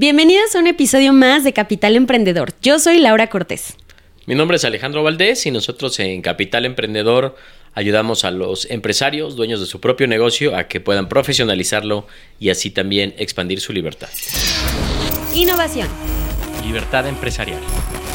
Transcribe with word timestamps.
Bienvenidos 0.00 0.56
a 0.56 0.60
un 0.60 0.66
episodio 0.66 1.12
más 1.12 1.44
de 1.44 1.52
Capital 1.52 1.94
Emprendedor. 1.94 2.54
Yo 2.62 2.78
soy 2.78 3.00
Laura 3.00 3.26
Cortés. 3.26 3.76
Mi 4.24 4.34
nombre 4.34 4.56
es 4.56 4.64
Alejandro 4.64 5.02
Valdés 5.02 5.44
y 5.44 5.50
nosotros 5.50 6.00
en 6.00 6.22
Capital 6.22 6.64
Emprendedor 6.64 7.36
ayudamos 7.74 8.24
a 8.24 8.30
los 8.30 8.64
empresarios, 8.70 9.36
dueños 9.36 9.60
de 9.60 9.66
su 9.66 9.78
propio 9.78 10.06
negocio, 10.06 10.56
a 10.56 10.68
que 10.68 10.80
puedan 10.80 11.10
profesionalizarlo 11.10 12.06
y 12.38 12.48
así 12.48 12.70
también 12.70 13.14
expandir 13.18 13.60
su 13.60 13.74
libertad. 13.74 14.08
Innovación. 15.34 15.88
Libertad 16.64 17.06
empresarial. 17.06 17.60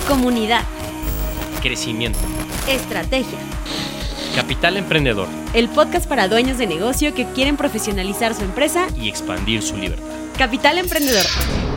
Comunidad. 0.07 0.63
Crecimiento. 1.61 2.17
Estrategia. 2.67 3.37
Capital 4.33 4.77
Emprendedor. 4.77 5.27
El 5.53 5.69
podcast 5.69 6.09
para 6.09 6.27
dueños 6.29 6.57
de 6.57 6.65
negocio 6.65 7.13
que 7.13 7.27
quieren 7.35 7.57
profesionalizar 7.57 8.33
su 8.33 8.43
empresa 8.43 8.87
y 8.99 9.07
expandir 9.07 9.61
su 9.61 9.77
libertad. 9.77 10.24
Capital 10.37 10.77
Emprendedor. 10.77 11.25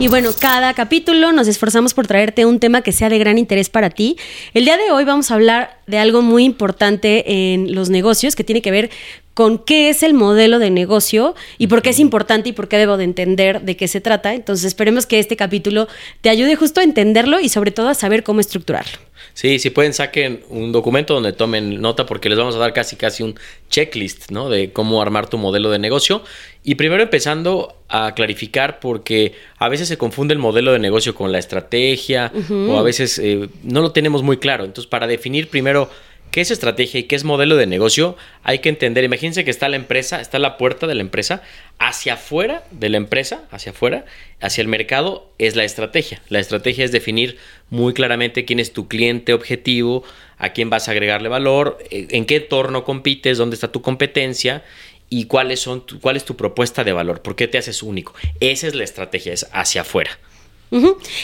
Y 0.01 0.09
bueno, 0.09 0.31
cada 0.39 0.75
capítulo 0.75 1.33
nos 1.33 1.49
esforzamos 1.49 1.95
por 1.95 2.07
traerte 2.07 2.45
un 2.45 2.61
tema 2.61 2.83
que 2.83 2.93
sea 2.93 3.09
de 3.09 3.19
gran 3.19 3.39
interés 3.39 3.69
para 3.69 3.91
ti. 3.91 4.17
El 4.55 4.65
día 4.65 4.77
de 4.77 4.91
hoy 4.91 5.05
vamos 5.05 5.31
a 5.31 5.35
hablar 5.35 5.79
de 5.87 5.99
algo 5.99 6.23
muy 6.23 6.45
importante 6.45 7.53
en 7.53 7.75
los 7.75 7.91
negocios 7.91 8.37
que 8.37 8.45
tiene 8.45 8.63
que 8.63 8.71
ver 8.71 8.91
con 9.35 9.59
qué 9.59 9.89
es 9.89 10.03
el 10.03 10.15
modelo 10.15 10.59
de 10.59 10.71
negocio 10.71 11.35
y 11.59 11.69
por 11.69 11.83
qué 11.83 11.91
es 11.91 12.01
importante 12.01 12.49
y 12.49 12.53
por 12.53 12.69
qué 12.69 12.79
debo 12.79 12.97
de 12.97 13.05
entender 13.05 13.63
de 13.63 13.77
qué 13.77 13.87
se 13.87 14.01
trata. 14.01 14.35
Entonces 14.35 14.67
esperemos 14.67 15.07
que 15.07 15.19
este 15.19 15.37
capítulo 15.37 15.89
te 16.21 16.29
ayude 16.29 16.57
justo 16.57 16.81
a 16.81 16.85
entenderlo 16.85 17.39
y 17.41 17.49
sobre 17.49 17.71
todo 17.71 17.89
a 17.89 17.95
saber 17.95 18.25
cómo 18.25 18.41
estructurarlo. 18.41 18.99
Sí, 19.39 19.61
si 19.61 19.71
pueden 19.71 19.95
saquen 19.95 20.41
un 20.49 20.73
documento 20.73 21.15
donde 21.15 21.33
tomen 21.33 21.81
nota 21.81 22.07
porque 22.07 22.29
les 22.29 22.37
vamos 22.37 22.57
a 22.57 22.59
dar 22.59 22.73
casi 22.73 22.97
casi 22.97 23.23
un 23.23 23.39
checklist, 23.71 24.33
¿no? 24.33 24.51
De 24.51 24.73
cómo 24.73 25.01
armar 25.01 25.31
tu 25.31 25.39
modelo 25.39 25.71
de 25.71 25.79
negocio. 25.79 26.25
Y 26.65 26.75
primero 26.75 27.05
empezando 27.05 27.77
a 27.89 28.17
clarificar 28.17 28.81
porque 28.81 29.35
a 29.59 29.69
veces 29.69 29.87
se 29.87 29.97
confunde 29.97 30.35
el 30.35 30.41
modelo 30.41 30.73
de 30.73 30.81
negocio 30.81 31.15
con 31.15 31.31
la 31.31 31.39
estrategia 31.39 32.33
o 32.51 32.79
a 32.79 32.83
veces 32.83 33.21
eh, 33.21 33.49
no 33.63 33.81
lo 33.81 33.93
tenemos 33.93 34.25
muy 34.25 34.39
claro. 34.39 34.65
Entonces 34.65 34.91
para 34.91 35.07
definir 35.07 35.47
primero 35.47 35.89
qué 36.31 36.41
es 36.41 36.51
estrategia 36.51 37.01
y 37.01 37.05
qué 37.05 37.17
es 37.17 37.25
modelo 37.25 37.57
de 37.57 37.67
negocio, 37.67 38.17
hay 38.43 38.59
que 38.61 38.69
entender, 38.69 39.05
imagínense 39.05 39.45
que 39.45 39.51
está 39.51 39.69
la 39.69 39.77
empresa, 39.77 40.21
está 40.21 40.39
la 40.39 40.57
puerta 40.57 40.87
de 40.87 40.95
la 40.95 41.01
empresa, 41.01 41.43
hacia 41.79 42.15
afuera 42.15 42.65
de 42.71 42.89
la 42.89 42.97
empresa, 42.97 43.45
hacia 43.51 43.73
afuera, 43.73 44.05
hacia 44.41 44.63
el 44.63 44.69
mercado, 44.69 45.31
es 45.39 45.57
la 45.57 45.65
estrategia. 45.65 46.21
La 46.29 46.39
estrategia 46.39 46.85
es 46.85 46.93
definir 46.93 47.39
muy 47.71 47.95
claramente 47.95 48.45
quién 48.45 48.61
es 48.61 48.73
tu 48.73 48.89
cliente 48.89 49.33
objetivo, 49.33 50.05
a 50.39 50.51
quién 50.51 50.71
vas 50.71 50.89
a 50.89 50.93
agregarle 50.93 51.29
valor, 51.29 51.79
eh, 51.91 52.09
en 52.11 52.25
qué 52.25 52.37
entorno 52.37 52.85
compites, 52.85 53.39
dónde 53.39 53.55
está 53.55 53.73
tu 53.73 53.83
competencia 53.83 54.63
y 55.11 55.25
cuáles 55.25 55.61
son 55.61 55.85
cuál 56.01 56.17
es 56.17 56.25
tu 56.25 56.37
propuesta 56.37 56.85
de 56.85 56.93
valor, 56.93 57.23
por 57.23 57.37
qué 57.37 57.49
te 57.49 57.59
haces 57.59 57.83
único. 57.83 58.15
Esa 58.41 58.67
es 58.67 58.75
la 58.75 58.85
estrategia, 58.85 59.33
es 59.33 59.47
hacia 59.53 59.83
afuera. 59.83 60.19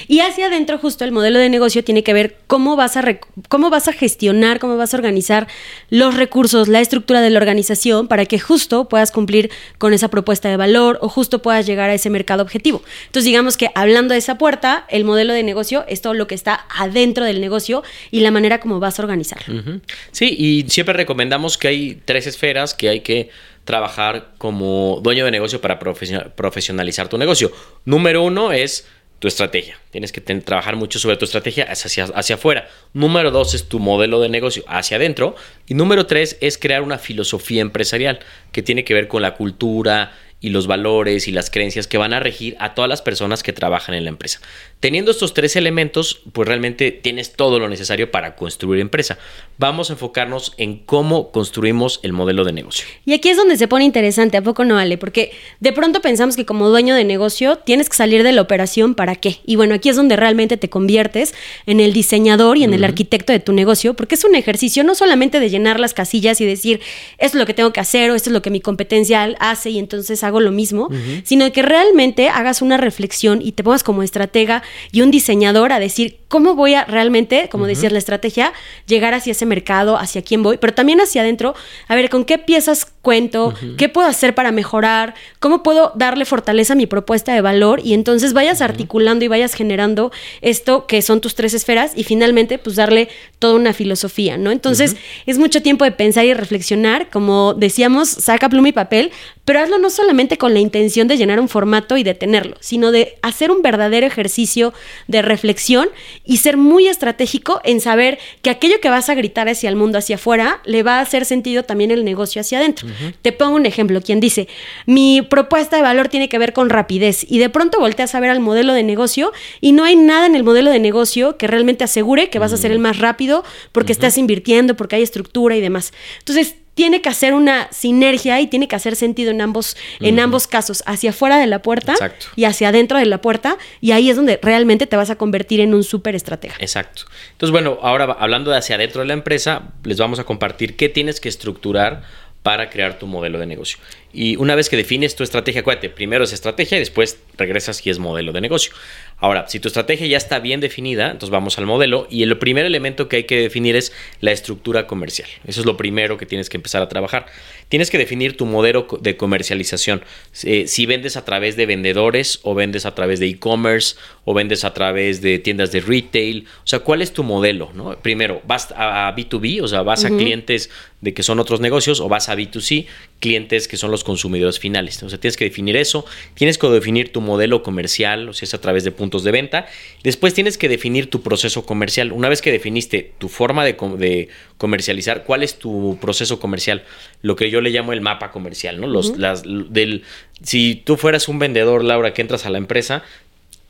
Y 0.08 0.20
hacia 0.20 0.46
adentro 0.46 0.78
justo 0.78 1.04
el 1.04 1.12
modelo 1.12 1.38
de 1.38 1.48
negocio 1.48 1.84
tiene 1.84 2.02
que 2.02 2.12
ver 2.12 2.36
cómo 2.46 2.76
vas, 2.76 2.96
a 2.96 3.04
cómo 3.48 3.70
vas 3.70 3.88
a 3.88 3.92
gestionar, 3.92 4.58
cómo 4.58 4.76
vas 4.76 4.94
a 4.94 4.96
organizar 4.96 5.48
los 5.90 6.14
recursos, 6.16 6.68
la 6.68 6.80
estructura 6.80 7.20
de 7.20 7.30
la 7.30 7.38
organización 7.38 8.08
para 8.08 8.26
que 8.26 8.38
justo 8.38 8.88
puedas 8.88 9.10
cumplir 9.10 9.50
con 9.78 9.92
esa 9.92 10.08
propuesta 10.08 10.48
de 10.48 10.56
valor 10.56 10.98
o 11.02 11.08
justo 11.08 11.42
puedas 11.42 11.66
llegar 11.66 11.90
a 11.90 11.94
ese 11.94 12.10
mercado 12.10 12.42
objetivo. 12.42 12.82
Entonces 13.06 13.24
digamos 13.24 13.56
que 13.56 13.70
hablando 13.74 14.12
de 14.12 14.18
esa 14.18 14.38
puerta, 14.38 14.86
el 14.88 15.04
modelo 15.04 15.32
de 15.32 15.42
negocio 15.42 15.84
es 15.88 16.00
todo 16.00 16.14
lo 16.14 16.26
que 16.26 16.34
está 16.34 16.66
adentro 16.74 17.24
del 17.24 17.40
negocio 17.40 17.82
y 18.10 18.20
la 18.20 18.30
manera 18.30 18.60
como 18.60 18.80
vas 18.80 18.98
a 18.98 19.02
organizarlo. 19.02 19.80
Sí, 20.12 20.34
y 20.38 20.68
siempre 20.68 20.94
recomendamos 20.94 21.58
que 21.58 21.68
hay 21.68 22.00
tres 22.04 22.26
esferas 22.26 22.74
que 22.74 22.88
hay 22.88 23.00
que 23.00 23.30
trabajar 23.64 24.32
como 24.38 25.00
dueño 25.02 25.24
de 25.24 25.30
negocio 25.30 25.60
para 25.60 25.78
profesionalizar 25.78 27.08
tu 27.08 27.18
negocio. 27.18 27.50
Número 27.84 28.22
uno 28.22 28.52
es 28.52 28.86
tu 29.24 29.28
estrategia. 29.28 29.78
Tienes 29.90 30.12
que 30.12 30.20
trabajar 30.20 30.76
mucho 30.76 30.98
sobre 30.98 31.16
tu 31.16 31.24
estrategia 31.24 31.64
hacia, 31.64 32.04
hacia 32.04 32.34
afuera. 32.34 32.68
Número 32.92 33.30
dos 33.30 33.54
es 33.54 33.70
tu 33.70 33.78
modelo 33.78 34.20
de 34.20 34.28
negocio 34.28 34.64
hacia 34.68 34.98
adentro. 34.98 35.34
Y 35.66 35.72
número 35.72 36.04
tres 36.04 36.36
es 36.42 36.58
crear 36.58 36.82
una 36.82 36.98
filosofía 36.98 37.62
empresarial 37.62 38.18
que 38.52 38.62
tiene 38.62 38.84
que 38.84 38.92
ver 38.92 39.08
con 39.08 39.22
la 39.22 39.34
cultura, 39.34 40.12
y 40.44 40.50
los 40.50 40.66
valores 40.66 41.26
y 41.26 41.32
las 41.32 41.48
creencias 41.48 41.86
que 41.86 41.96
van 41.96 42.12
a 42.12 42.20
regir 42.20 42.54
a 42.58 42.74
todas 42.74 42.86
las 42.86 43.00
personas 43.00 43.42
que 43.42 43.54
trabajan 43.54 43.94
en 43.94 44.04
la 44.04 44.10
empresa. 44.10 44.40
Teniendo 44.84 45.12
estos 45.12 45.32
tres 45.32 45.56
elementos, 45.56 46.20
pues 46.34 46.46
realmente 46.46 46.92
tienes 46.92 47.32
todo 47.32 47.58
lo 47.58 47.70
necesario 47.70 48.10
para 48.10 48.36
construir 48.36 48.82
empresa. 48.82 49.16
Vamos 49.56 49.88
a 49.88 49.94
enfocarnos 49.94 50.52
en 50.58 50.76
cómo 50.76 51.30
construimos 51.30 52.00
el 52.02 52.12
modelo 52.12 52.44
de 52.44 52.52
negocio. 52.52 52.84
Y 53.06 53.14
aquí 53.14 53.30
es 53.30 53.38
donde 53.38 53.56
se 53.56 53.66
pone 53.66 53.86
interesante, 53.86 54.36
¿a 54.36 54.42
poco 54.42 54.62
no, 54.66 54.74
vale? 54.74 54.98
Porque 54.98 55.32
de 55.60 55.72
pronto 55.72 56.02
pensamos 56.02 56.36
que 56.36 56.44
como 56.44 56.68
dueño 56.68 56.94
de 56.94 57.04
negocio 57.04 57.56
tienes 57.56 57.88
que 57.88 57.96
salir 57.96 58.22
de 58.24 58.32
la 58.32 58.42
operación 58.42 58.94
para 58.94 59.16
qué. 59.16 59.38
Y 59.46 59.56
bueno, 59.56 59.74
aquí 59.74 59.88
es 59.88 59.96
donde 59.96 60.16
realmente 60.16 60.58
te 60.58 60.68
conviertes 60.68 61.34
en 61.64 61.80
el 61.80 61.94
diseñador 61.94 62.58
y 62.58 62.64
en 62.64 62.74
el 62.74 62.84
arquitecto 62.84 63.32
de 63.32 63.40
tu 63.40 63.54
negocio, 63.54 63.94
porque 63.94 64.16
es 64.16 64.24
un 64.24 64.34
ejercicio 64.34 64.84
no 64.84 64.94
solamente 64.94 65.40
de 65.40 65.48
llenar 65.48 65.80
las 65.80 65.94
casillas 65.94 66.42
y 66.42 66.44
decir, 66.44 66.82
esto 67.16 67.38
es 67.38 67.40
lo 67.40 67.46
que 67.46 67.54
tengo 67.54 67.72
que 67.72 67.80
hacer 67.80 68.10
o 68.10 68.14
esto 68.16 68.28
es 68.28 68.34
lo 68.34 68.42
que 68.42 68.50
mi 68.50 68.60
competencia 68.60 69.34
hace 69.40 69.70
y 69.70 69.78
entonces 69.78 70.22
hago 70.24 70.40
lo 70.40 70.52
mismo, 70.52 70.90
sino 71.22 71.50
que 71.52 71.62
realmente 71.62 72.28
hagas 72.28 72.60
una 72.60 72.76
reflexión 72.76 73.40
y 73.40 73.52
te 73.52 73.64
pongas 73.64 73.82
como 73.82 74.02
estratega 74.02 74.62
y 74.92 75.02
un 75.02 75.10
diseñador 75.10 75.72
a 75.72 75.78
decir 75.78 76.20
cómo 76.28 76.54
voy 76.56 76.74
a 76.74 76.84
realmente, 76.84 77.48
como 77.48 77.66
decías, 77.66 77.92
la 77.92 77.98
estrategia, 77.98 78.52
llegar 78.86 79.14
hacia 79.14 79.30
ese 79.30 79.46
mercado, 79.46 79.96
hacia 79.96 80.22
quién 80.22 80.42
voy, 80.42 80.56
pero 80.56 80.74
también 80.74 81.00
hacia 81.00 81.22
adentro, 81.22 81.54
a 81.86 81.94
ver 81.94 82.10
con 82.10 82.24
qué 82.24 82.38
piezas 82.38 82.86
cuento, 83.02 83.54
qué 83.76 83.88
puedo 83.88 84.08
hacer 84.08 84.34
para 84.34 84.50
mejorar, 84.50 85.14
cómo 85.38 85.62
puedo 85.62 85.92
darle 85.94 86.24
fortaleza 86.24 86.72
a 86.72 86.76
mi 86.76 86.86
propuesta 86.86 87.34
de 87.34 87.40
valor 87.40 87.80
y 87.84 87.94
entonces 87.94 88.32
vayas 88.32 88.62
articulando 88.62 89.24
y 89.24 89.28
vayas 89.28 89.54
generando 89.54 90.10
esto 90.40 90.86
que 90.86 91.02
son 91.02 91.20
tus 91.20 91.34
tres 91.34 91.54
esferas 91.54 91.92
y 91.94 92.02
finalmente 92.02 92.58
pues 92.58 92.76
darle 92.76 93.08
toda 93.38 93.54
una 93.54 93.72
filosofía, 93.72 94.36
¿no? 94.36 94.50
Entonces 94.50 94.96
es 95.26 95.38
mucho 95.38 95.62
tiempo 95.62 95.84
de 95.84 95.92
pensar 95.92 96.24
y 96.24 96.34
reflexionar, 96.34 97.10
como 97.10 97.54
decíamos, 97.54 98.08
saca 98.08 98.48
pluma 98.48 98.70
y 98.70 98.72
papel, 98.72 99.12
pero 99.44 99.60
hazlo 99.60 99.78
no 99.78 99.90
solamente 99.90 100.38
con 100.38 100.54
la 100.54 100.60
intención 100.60 101.08
de 101.08 101.16
llenar 101.16 101.40
un 101.40 101.48
formato 101.48 101.96
y 101.96 102.02
de 102.02 102.14
tenerlo, 102.14 102.56
sino 102.60 102.92
de 102.92 103.18
hacer 103.22 103.50
un 103.50 103.62
verdadero 103.62 104.06
ejercicio 104.06 104.72
de 105.06 105.22
reflexión 105.22 105.88
y 106.24 106.38
ser 106.38 106.56
muy 106.56 106.88
estratégico 106.88 107.60
en 107.64 107.80
saber 107.80 108.18
que 108.42 108.50
aquello 108.50 108.80
que 108.80 108.88
vas 108.88 109.08
a 109.08 109.14
gritar 109.14 109.48
hacia 109.48 109.68
el 109.68 109.76
mundo, 109.76 109.98
hacia 109.98 110.16
afuera, 110.16 110.60
le 110.64 110.82
va 110.82 110.98
a 110.98 111.00
hacer 111.00 111.24
sentido 111.24 111.64
también 111.64 111.90
el 111.90 112.04
negocio 112.04 112.40
hacia 112.40 112.58
adentro. 112.58 112.88
Te 113.22 113.32
pongo 113.32 113.56
un 113.56 113.66
ejemplo, 113.66 114.00
quien 114.00 114.20
dice, 114.20 114.48
mi 114.86 115.22
propuesta 115.22 115.76
de 115.76 115.82
valor 115.82 116.08
tiene 116.08 116.28
que 116.28 116.38
ver 116.38 116.52
con 116.52 116.70
rapidez 116.70 117.26
y 117.28 117.38
de 117.38 117.50
pronto 117.50 117.80
volteas 117.80 118.14
a 118.14 118.20
ver 118.20 118.30
al 118.30 118.40
modelo 118.40 118.72
de 118.72 118.82
negocio 118.82 119.32
y 119.60 119.72
no 119.72 119.84
hay 119.84 119.96
nada 119.96 120.26
en 120.26 120.34
el 120.34 120.44
modelo 120.44 120.70
de 120.70 120.80
negocio 120.80 121.36
que 121.36 121.46
realmente 121.46 121.84
asegure 121.84 122.30
que 122.30 122.38
vas 122.38 122.52
a 122.52 122.56
ser 122.56 122.70
el 122.70 122.78
más 122.78 122.98
rápido 122.98 123.44
porque 123.72 123.92
estás 123.92 124.18
invirtiendo, 124.18 124.76
porque 124.76 124.96
hay 124.96 125.02
estructura 125.02 125.56
y 125.56 125.60
demás. 125.60 125.92
Entonces, 126.18 126.56
tiene 126.74 127.00
que 127.00 127.08
hacer 127.08 127.34
una 127.34 127.68
sinergia 127.70 128.40
y 128.40 128.46
tiene 128.46 128.68
que 128.68 128.76
hacer 128.76 128.96
sentido 128.96 129.30
en 129.30 129.40
ambos, 129.40 129.76
en 130.00 130.18
ambos 130.20 130.46
casos, 130.46 130.82
hacia 130.86 131.10
afuera 131.10 131.38
de 131.38 131.46
la 131.46 131.62
puerta 131.62 131.94
y 132.36 132.44
hacia 132.44 132.68
adentro 132.68 132.98
de 132.98 133.06
la 133.06 133.20
puerta, 133.20 133.58
y 133.80 133.92
ahí 133.92 134.10
es 134.10 134.16
donde 134.16 134.38
realmente 134.42 134.86
te 134.86 134.96
vas 134.96 135.10
a 135.10 135.16
convertir 135.16 135.60
en 135.60 135.74
un 135.74 135.84
súper 135.84 136.14
estratega. 136.14 136.54
Exacto. 136.58 137.04
Entonces, 137.32 137.52
bueno, 137.52 137.78
ahora 137.82 138.16
hablando 138.18 138.50
de 138.50 138.58
hacia 138.58 138.76
adentro 138.76 139.00
de 139.00 139.08
la 139.08 139.14
empresa, 139.14 139.72
les 139.84 139.98
vamos 139.98 140.18
a 140.18 140.24
compartir 140.24 140.76
qué 140.76 140.88
tienes 140.88 141.20
que 141.20 141.28
estructurar 141.28 142.02
para 142.44 142.68
crear 142.68 142.98
tu 142.98 143.06
modelo 143.06 143.38
de 143.38 143.46
negocio. 143.46 143.78
Y 144.12 144.36
una 144.36 144.54
vez 144.54 144.68
que 144.68 144.76
defines 144.76 145.16
tu 145.16 145.22
estrategia, 145.22 145.62
acuérdate, 145.62 145.88
primero 145.88 146.24
es 146.24 146.32
estrategia 146.34 146.76
y 146.76 146.80
después 146.80 147.18
regresas 147.38 147.84
y 147.86 147.88
es 147.88 147.98
modelo 147.98 148.32
de 148.32 148.42
negocio. 148.42 148.74
Ahora, 149.18 149.48
si 149.48 149.60
tu 149.60 149.68
estrategia 149.68 150.06
ya 150.06 150.16
está 150.16 150.38
bien 150.38 150.60
definida, 150.60 151.06
entonces 151.06 151.30
vamos 151.30 151.58
al 151.58 151.66
modelo 151.66 152.06
y 152.10 152.22
el 152.22 152.36
primer 152.38 152.66
elemento 152.66 153.08
que 153.08 153.16
hay 153.16 153.24
que 153.24 153.40
definir 153.40 153.76
es 153.76 153.92
la 154.20 154.32
estructura 154.32 154.86
comercial. 154.86 155.28
Eso 155.46 155.60
es 155.60 155.66
lo 155.66 155.76
primero 155.76 156.18
que 156.18 156.26
tienes 156.26 156.50
que 156.50 156.56
empezar 156.56 156.82
a 156.82 156.88
trabajar. 156.88 157.26
Tienes 157.68 157.90
que 157.90 157.98
definir 157.98 158.36
tu 158.36 158.44
modelo 158.44 158.86
de 159.00 159.16
comercialización. 159.16 160.02
Eh, 160.42 160.66
si 160.66 160.86
vendes 160.86 161.16
a 161.16 161.24
través 161.24 161.56
de 161.56 161.66
vendedores 161.66 162.40
o 162.42 162.54
vendes 162.54 162.86
a 162.86 162.94
través 162.94 163.20
de 163.20 163.26
e-commerce 163.26 163.96
o 164.24 164.34
vendes 164.34 164.64
a 164.64 164.74
través 164.74 165.22
de 165.22 165.38
tiendas 165.38 165.72
de 165.72 165.80
retail. 165.80 166.46
O 166.64 166.66
sea, 166.66 166.80
¿cuál 166.80 167.02
es 167.02 167.12
tu 167.12 167.22
modelo? 167.22 167.70
¿no? 167.74 167.96
Primero, 167.98 168.42
¿vas 168.46 168.72
a 168.76 169.14
B2B? 169.16 169.62
O 169.62 169.68
sea, 169.68 169.82
¿vas 169.82 170.04
a 170.04 170.08
clientes 170.08 170.70
de 171.00 171.14
que 171.14 171.22
son 171.22 171.38
otros 171.38 171.60
negocios 171.60 172.00
o 172.00 172.08
vas 172.08 172.28
a 172.28 172.36
B2C? 172.36 172.86
Clientes 173.20 173.68
que 173.68 173.76
son 173.76 173.90
los 173.90 174.04
consumidores 174.04 174.58
finales. 174.58 175.02
O 175.02 175.08
sea, 175.08 175.18
tienes 175.18 175.36
que 175.36 175.44
definir 175.44 175.76
eso. 175.76 176.04
Tienes 176.34 176.58
que 176.58 176.66
definir 176.68 177.12
tu 177.12 177.20
modelo 177.20 177.62
comercial, 177.62 178.28
o 178.28 178.32
sea, 178.34 178.46
es 178.46 178.54
a 178.54 178.60
través 178.60 178.84
de 178.84 178.90
puntos 178.90 179.24
de 179.24 179.30
venta. 179.30 179.66
Después 180.02 180.34
tienes 180.34 180.58
que 180.58 180.68
definir 180.68 181.08
tu 181.08 181.22
proceso 181.22 181.64
comercial. 181.64 182.12
Una 182.12 182.28
vez 182.28 182.42
que 182.42 182.52
definiste 182.52 183.12
tu 183.18 183.28
forma 183.28 183.64
de, 183.64 183.76
de 183.96 184.28
comercializar, 184.58 185.24
¿cuál 185.24 185.42
es 185.42 185.58
tu 185.58 185.98
proceso 186.00 186.38
comercial? 186.38 186.84
Lo 187.22 187.36
que 187.36 187.50
yo 187.50 187.60
le 187.60 187.70
llamo 187.70 187.92
el 187.92 188.00
mapa 188.00 188.30
comercial, 188.30 188.80
¿no? 188.80 188.86
Los, 188.86 189.16
las, 189.16 189.42
del, 189.44 190.04
si 190.42 190.82
tú 190.84 190.96
fueras 190.96 191.28
un 191.28 191.38
vendedor, 191.38 191.82
Laura, 191.82 192.12
que 192.12 192.22
entras 192.22 192.44
a 192.44 192.50
la 192.50 192.58
empresa, 192.58 193.04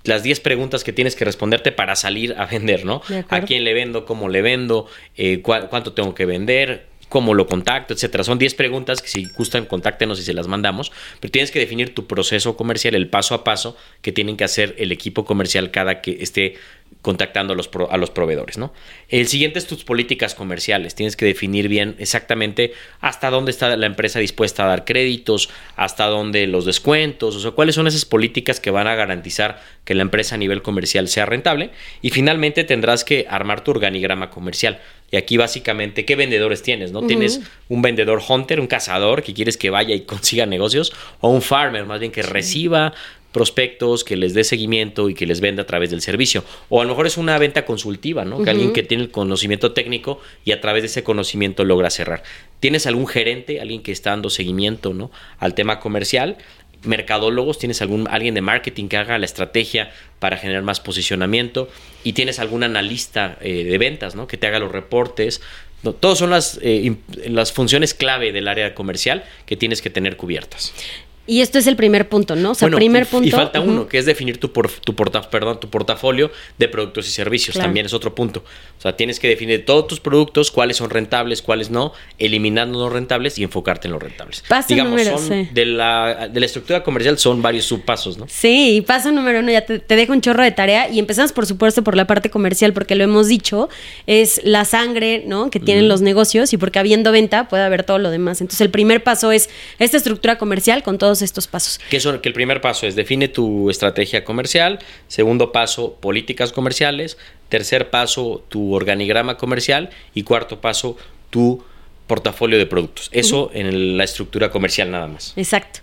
las 0.05 0.23
10 0.23 0.41
preguntas 0.41 0.85
que 0.85 0.93
tienes 0.93 1.17
que 1.17 1.25
responderte 1.25 1.73
para 1.73 1.96
salir 1.96 2.35
a 2.38 2.46
vender, 2.50 2.85
¿no? 2.85 3.02
¿A 3.29 3.41
quién 3.43 3.64
le 3.64 3.75
vendo? 3.75 4.05
¿Cómo 4.05 4.29
le 4.29 4.43
vendo? 4.43 4.87
Eh, 5.17 5.41
¿Cuánto 5.43 5.93
tengo 5.93 6.14
que 6.14 6.26
vender? 6.26 6.87
Cómo 7.15 7.33
lo 7.33 7.47
contacto, 7.47 7.95
etcétera. 7.95 8.25
Son 8.25 8.41
10 8.41 8.55
preguntas 8.55 9.01
que 9.01 9.07
si 9.07 9.27
gustan, 9.27 9.67
contáctenos 9.67 10.19
y 10.19 10.25
se 10.25 10.35
las 10.35 10.49
mandamos, 10.49 10.91
pero 11.21 11.31
tienes 11.31 11.53
que 11.53 11.61
definir 11.61 11.95
tu 11.95 12.09
proceso 12.09 12.57
comercial, 12.57 12.97
el 12.97 13.09
paso 13.09 13.37
a 13.37 13.45
paso 13.45 13.77
que 14.03 14.11
tienen 14.11 14.37
que 14.37 14.43
hacer 14.43 14.75
el 14.79 14.91
equipo 14.91 15.25
comercial 15.25 15.71
cada 15.71 16.01
que 16.01 16.19
esté 16.21 16.57
contactando 17.05 17.53
a 17.53 17.56
los, 17.56 17.69
a 17.91 17.99
los 17.99 18.09
proveedores. 18.09 18.56
¿no? 18.56 18.73
El 19.11 19.29
siguiente 19.29 19.59
es 19.59 19.67
tus 19.67 19.85
políticas 19.85 20.35
comerciales. 20.35 20.95
Tienes 20.95 21.17
que 21.17 21.27
definir 21.27 21.69
bien 21.69 21.97
exactamente 21.99 22.73
hasta 23.03 23.29
dónde 23.29 23.51
está 23.51 23.77
la 23.77 23.85
empresa 23.85 24.21
dispuesta 24.21 24.65
a 24.65 24.69
dar 24.69 24.87
créditos, 24.87 25.51
hasta 25.77 26.06
dónde 26.06 26.47
los 26.47 26.65
descuentos, 26.65 27.37
o 27.37 27.41
sea, 27.41 27.51
cuáles 27.51 27.75
son 27.75 27.87
esas 27.87 28.06
políticas 28.06 28.59
que 28.59 28.71
van 28.71 28.87
a 28.87 28.95
garantizar 28.95 29.61
que 29.85 29.95
la 29.95 30.01
empresa 30.01 30.37
a 30.37 30.39
nivel 30.39 30.62
comercial 30.62 31.09
sea 31.09 31.27
rentable. 31.27 31.73
Y 32.01 32.09
finalmente 32.09 32.65
tendrás 32.65 33.05
que 33.05 33.27
armar 33.29 33.62
tu 33.62 33.73
organigrama 33.73 34.31
comercial. 34.31 34.81
Y 35.11 35.19
aquí 35.19 35.37
básicamente, 35.37 36.06
¿qué 36.06 36.17
vendedores 36.17 36.62
tienes? 36.62 36.91
¿No? 36.91 37.06
Tienes 37.06 37.43
un 37.69 37.83
vendedor 37.83 38.23
hunter, 38.27 38.61
un 38.61 38.67
cazador 38.67 39.23
que 39.23 39.35
quieres 39.35 39.59
que 39.59 39.69
vaya 39.69 39.95
y 39.95 40.01
consiga 40.01 40.47
negocios, 40.47 40.95
o 41.21 41.29
un 41.29 41.43
farmer, 41.43 41.85
más 41.85 42.01
bien 42.01 42.12
que 42.12 42.23
reciba 42.23 42.95
prospectos, 43.35 44.05
que 44.05 44.17
les 44.17 44.33
dé 44.33 44.45
seguimiento 44.45 45.11
y 45.11 45.15
que 45.15 45.27
les 45.27 45.41
venda 45.41 45.65
a 45.65 45.67
través 45.67 45.91
del 45.91 46.01
servicio. 46.01 46.45
O 46.69 46.81
a 46.81 46.85
lo 46.85 46.91
mejor 46.91 47.07
es 47.07 47.19
una 47.19 47.37
venta 47.37 47.67
consultiva, 47.67 48.25
¿no? 48.25 48.43
Que 48.43 48.51
alguien 48.51 48.73
que 48.73 48.85
tiene 48.85 49.03
el 49.03 49.11
conocimiento 49.11 49.73
técnico 49.73 50.21
y 50.45 50.53
a 50.53 50.61
través 50.61 50.85
de 50.85 50.87
ese 50.87 51.03
conocimiento 51.03 51.65
logra 51.65 51.91
cerrar. 51.91 52.23
¿Tienes 52.61 52.87
algún 52.87 53.09
gerente, 53.09 53.61
alguien 53.61 53.83
que 53.83 53.91
está 53.91 54.11
dando 54.11 54.31
seguimiento, 54.31 54.95
¿no? 54.95 55.11
Al 55.39 55.55
tema 55.55 55.81
comercial 55.81 56.39
mercadólogos, 56.85 57.59
tienes 57.59 57.81
algún 57.81 58.07
alguien 58.09 58.35
de 58.35 58.43
marketing 58.43 58.89
que 58.89 58.99
haga 58.99 59.19
la 59.19 59.25
estrategia 59.25 59.91
para 60.19 60.37
generar 60.37 60.63
más 60.63 60.81
posicionamiento 60.81 61.69
y 62.05 62.13
tienes 62.13 62.39
algún 62.39 62.63
analista 62.63 63.39
eh, 63.41 63.65
de 63.65 63.79
ventas, 63.79 64.15
¿no? 64.15 64.27
Que 64.27 64.37
te 64.37 64.47
haga 64.47 64.59
los 64.59 64.71
reportes. 64.71 65.41
No, 65.83 65.95
todos 65.95 66.19
son 66.19 66.31
las, 66.31 66.59
eh, 66.63 66.95
las 67.27 67.53
funciones 67.53 67.95
clave 67.95 68.33
del 68.33 68.49
área 68.49 68.75
comercial 68.75 69.25
que 69.47 69.57
tienes 69.57 69.83
que 69.83 69.89
tener 69.89 70.19
cubiertas. 70.19 70.75
Y 71.26 71.41
esto 71.41 71.59
es 71.59 71.67
el 71.67 71.76
primer 71.76 72.09
punto, 72.09 72.37
¿no? 72.37 72.50
O 72.50 72.55
sea, 72.55 72.69
primer 72.69 73.05
y, 73.05 73.06
punto. 73.06 73.29
Y 73.29 73.31
falta 73.31 73.61
uno, 73.61 73.88
que 73.88 73.97
es 73.97 74.05
definir 74.05 74.38
tu, 74.38 74.53
por, 74.53 74.71
tu, 74.71 74.94
porta, 74.94 75.23
perdón, 75.31 75.59
tu 75.59 75.71
portafolio 75.71 76.31
de 76.59 76.69
productos 76.69 77.09
y 77.09 77.11
servicios. 77.11 77.56
También 77.56 77.87
es 77.87 77.94
otro 77.94 78.15
punto. 78.15 78.44
O 78.79 78.82
sea, 78.82 78.94
tienes 78.97 79.19
que 79.19 79.29
definir 79.29 79.65
todos 79.65 79.87
tus 79.87 80.00
productos, 80.00 80.50
cuáles 80.50 80.76
son 80.76 80.91
rentables, 80.91 81.41
cuáles 81.41 81.71
no, 81.71 81.93
eliminando 82.19 82.79
los 82.79 82.93
rentables 82.93 83.38
y 83.38 83.43
enfocarte 83.43 83.88
en 83.88 83.93
los 83.93 84.03
rentables. 84.03 84.44
Paso 84.49 84.69
Digamos, 84.69 84.91
número, 84.91 85.17
son 85.17 85.29
sí. 85.29 85.49
de, 85.53 85.65
la, 85.65 86.29
de 86.29 86.41
la 86.41 86.47
estructura 86.47 86.82
comercial 86.82 87.19
son 87.19 87.41
varios 87.41 87.65
subpasos, 87.65 88.19
¿no? 88.19 88.27
Sí, 88.29 88.77
y 88.77 88.81
paso 88.82 89.11
número 89.11 89.38
uno, 89.38 89.50
ya 89.50 89.65
te, 89.65 89.79
te, 89.79 89.97
dejo 89.97 90.12
un 90.12 90.20
chorro 90.20 90.43
de 90.43 90.53
tarea 90.53 90.91
y 90.91 90.99
empezamos, 90.99 91.32
por 91.32 91.47
supuesto, 91.47 91.82
por 91.82 91.97
la 91.97 92.06
parte 92.06 92.29
comercial, 92.29 92.75
porque 92.75 92.94
lo 92.94 93.05
hemos 93.05 93.29
dicho, 93.29 93.70
es 94.06 94.43
la 94.44 94.67
sangre, 94.67 95.25
¿no? 95.27 95.49
Que 95.49 95.61
tienen 95.61 95.88
los 95.88 96.03
negocios 96.03 96.53
y 96.53 96.59
porque 96.59 96.79
habiendo 96.79 97.12
venta 97.12 97.49
puede 97.49 97.62
haber 97.62 97.85
todo 97.85 97.99
lo 97.99 98.11
demás. 98.11 98.43
Entonces, 98.43 98.61
el 98.61 98.70
primer 98.70 99.03
paso 99.03 99.32
es 99.32 99.49
esta 99.79 99.97
estructura 99.97 100.37
comercial 100.37 100.82
con 100.82 100.99
todos 100.99 101.14
estos 101.23 101.47
pasos. 101.47 101.81
Que, 101.91 102.01
son, 102.01 102.21
que 102.21 102.29
el 102.29 102.35
primer 102.35 102.61
paso 102.61 102.87
es 102.87 102.95
define 102.95 103.29
tu 103.29 103.71
estrategia 103.71 104.25
comercial, 104.25 104.79
segundo 105.09 105.53
paso 105.53 105.95
políticas 106.01 106.53
comerciales, 106.53 107.19
tercer 107.49 107.91
paso 107.91 108.45
tu 108.49 108.75
organigrama 108.75 109.37
comercial 109.37 109.91
y 110.15 110.23
cuarto 110.23 110.61
paso 110.61 110.97
tu 111.31 111.65
portafolio 112.07 112.59
de 112.59 112.67
productos. 112.67 113.09
Eso 113.13 113.45
uh 113.45 113.51
-huh. 113.51 113.57
en 113.61 113.97
la 113.97 114.05
estructura 114.05 114.51
comercial 114.51 114.91
nada 114.91 115.07
más. 115.07 115.33
Exacto. 115.37 115.81